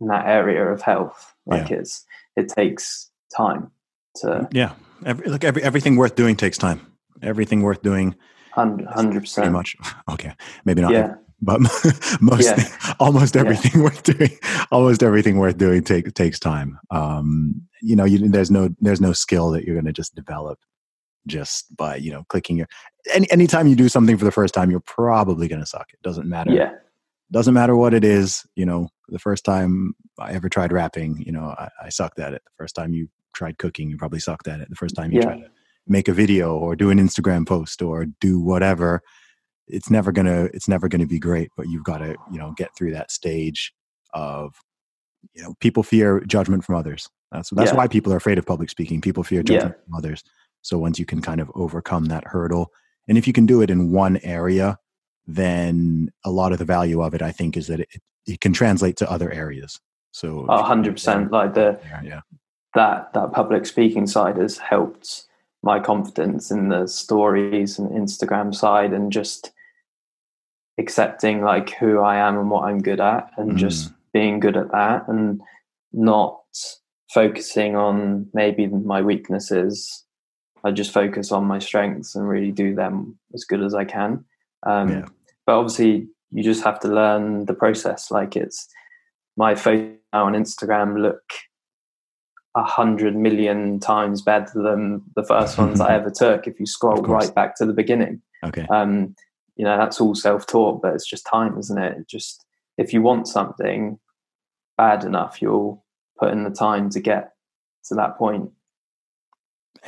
[0.00, 1.34] in that area of health.
[1.46, 2.04] Like it's
[2.36, 3.70] it takes time
[4.16, 4.74] to yeah.
[5.04, 6.80] Every, look, every everything worth doing takes time.
[7.22, 8.14] Everything worth doing,
[8.52, 9.52] hundred pretty percent.
[9.52, 9.76] much.
[10.08, 10.32] Okay,
[10.64, 10.92] maybe not.
[10.92, 11.60] Yeah, but
[12.20, 12.94] most Yeah.
[13.00, 13.42] almost Yeah.
[13.42, 14.30] everything worth doing
[14.70, 19.12] almost everything worth doing take, takes time um you know you, there's no there's no
[19.12, 20.58] skill that you're going to just develop
[21.26, 22.68] just by you know clicking your
[23.12, 26.00] any anytime you do something for the first time you're probably going to suck it
[26.02, 26.72] doesn't matter yeah,
[27.32, 31.32] doesn't matter what it is you know the first time i ever tried rapping you
[31.32, 34.46] know i, I sucked at it the first time you tried cooking you probably sucked
[34.48, 35.24] at it the first time you Yeah.
[35.24, 35.50] tried to
[35.88, 39.00] make a video or do an Instagram post or do whatever,
[39.66, 41.50] it's never gonna it's never gonna be great.
[41.56, 43.72] But you've got to you know get through that stage
[44.14, 44.54] of
[45.34, 47.08] you know people fear judgment from others.
[47.32, 47.76] That's that's Yeah.
[47.78, 49.00] why people are afraid of public speaking.
[49.00, 49.84] People fear judgment Yeah.
[49.86, 50.22] from others.
[50.62, 52.68] So once you can kind of overcome that hurdle,
[53.08, 54.78] and if you can do it in one area,
[55.26, 57.88] then a lot of the value of it, I think, is that it,
[58.26, 59.80] it can translate to other areas.
[60.12, 61.30] So A hundred percent.
[61.30, 62.20] Like the Yeah, yeah.
[62.74, 65.24] that that public speaking side has helped
[65.62, 69.52] my confidence in the stories and Instagram side and just
[70.78, 73.56] accepting like who I am and what I'm good at and Mm.
[73.56, 75.40] just being good at that and
[75.92, 76.40] not
[77.12, 80.04] focusing on maybe my weaknesses.
[80.64, 84.24] I just focus on my strengths and really do them as good as I can.
[84.64, 85.04] Um, Yeah.
[85.46, 88.10] But obviously, you just have to learn the process.
[88.10, 88.68] Like it's
[89.36, 91.22] my photo now on Instagram look
[92.54, 96.46] a hundred million times better than the first ones I ever took.
[96.46, 98.66] If you scroll right back to the beginning, Okay.
[98.70, 99.14] um,
[99.56, 101.98] you know that's all self-taught, but it's just time, isn't it?
[101.98, 102.44] It Just
[102.78, 103.98] if you want something
[104.76, 105.84] bad enough, you'll
[106.18, 107.32] put in the time to get
[107.88, 108.50] to that point.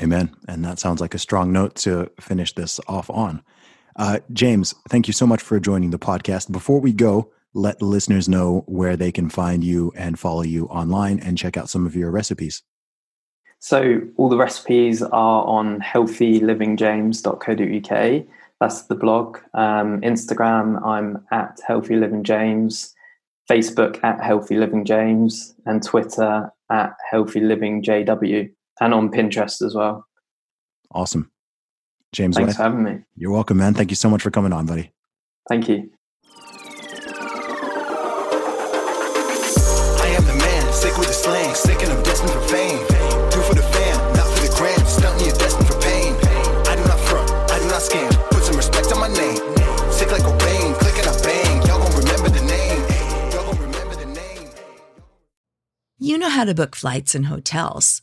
[0.03, 0.35] Amen.
[0.49, 3.43] And that sounds like a strong note to finish this off on.
[3.97, 6.51] Uh, James, thank you so much for joining the podcast.
[6.51, 11.21] Before we go, let listeners know where they can find you and follow you online
[11.21, 12.65] and check out some of your recipes.
[13.61, 18.27] So all the recipes are on healthylivingjames.co.uk.
[18.61, 19.39] That's the blog.
[19.55, 22.95] Um, Instagram, I'm at Healthy Living James.
[23.51, 29.75] Facebook at Healthy Living James and Twitter at Healthy Living JW and on Pinterest as
[29.75, 30.07] well.
[30.93, 31.31] Awesome.
[32.15, 33.03] James, Thanks West, for having me.
[33.17, 33.75] you're welcome, man.
[33.75, 34.93] Thank you so much for coming on, buddy.
[35.49, 35.91] Thank you.
[40.01, 42.79] I am the man, sick with the slang, sick and I'm destined for fame.
[43.31, 46.15] Do for the fam, not for the gram, stunting you're destined for pain.
[46.71, 49.39] I do not front, I do not scam, put some respect on my name.
[49.91, 52.81] Sick like Cobain, click and I bang, y'all gon' remember the name.
[53.35, 54.49] Y'all gon' remember the name.
[55.99, 58.03] You know how to book flights and hotels.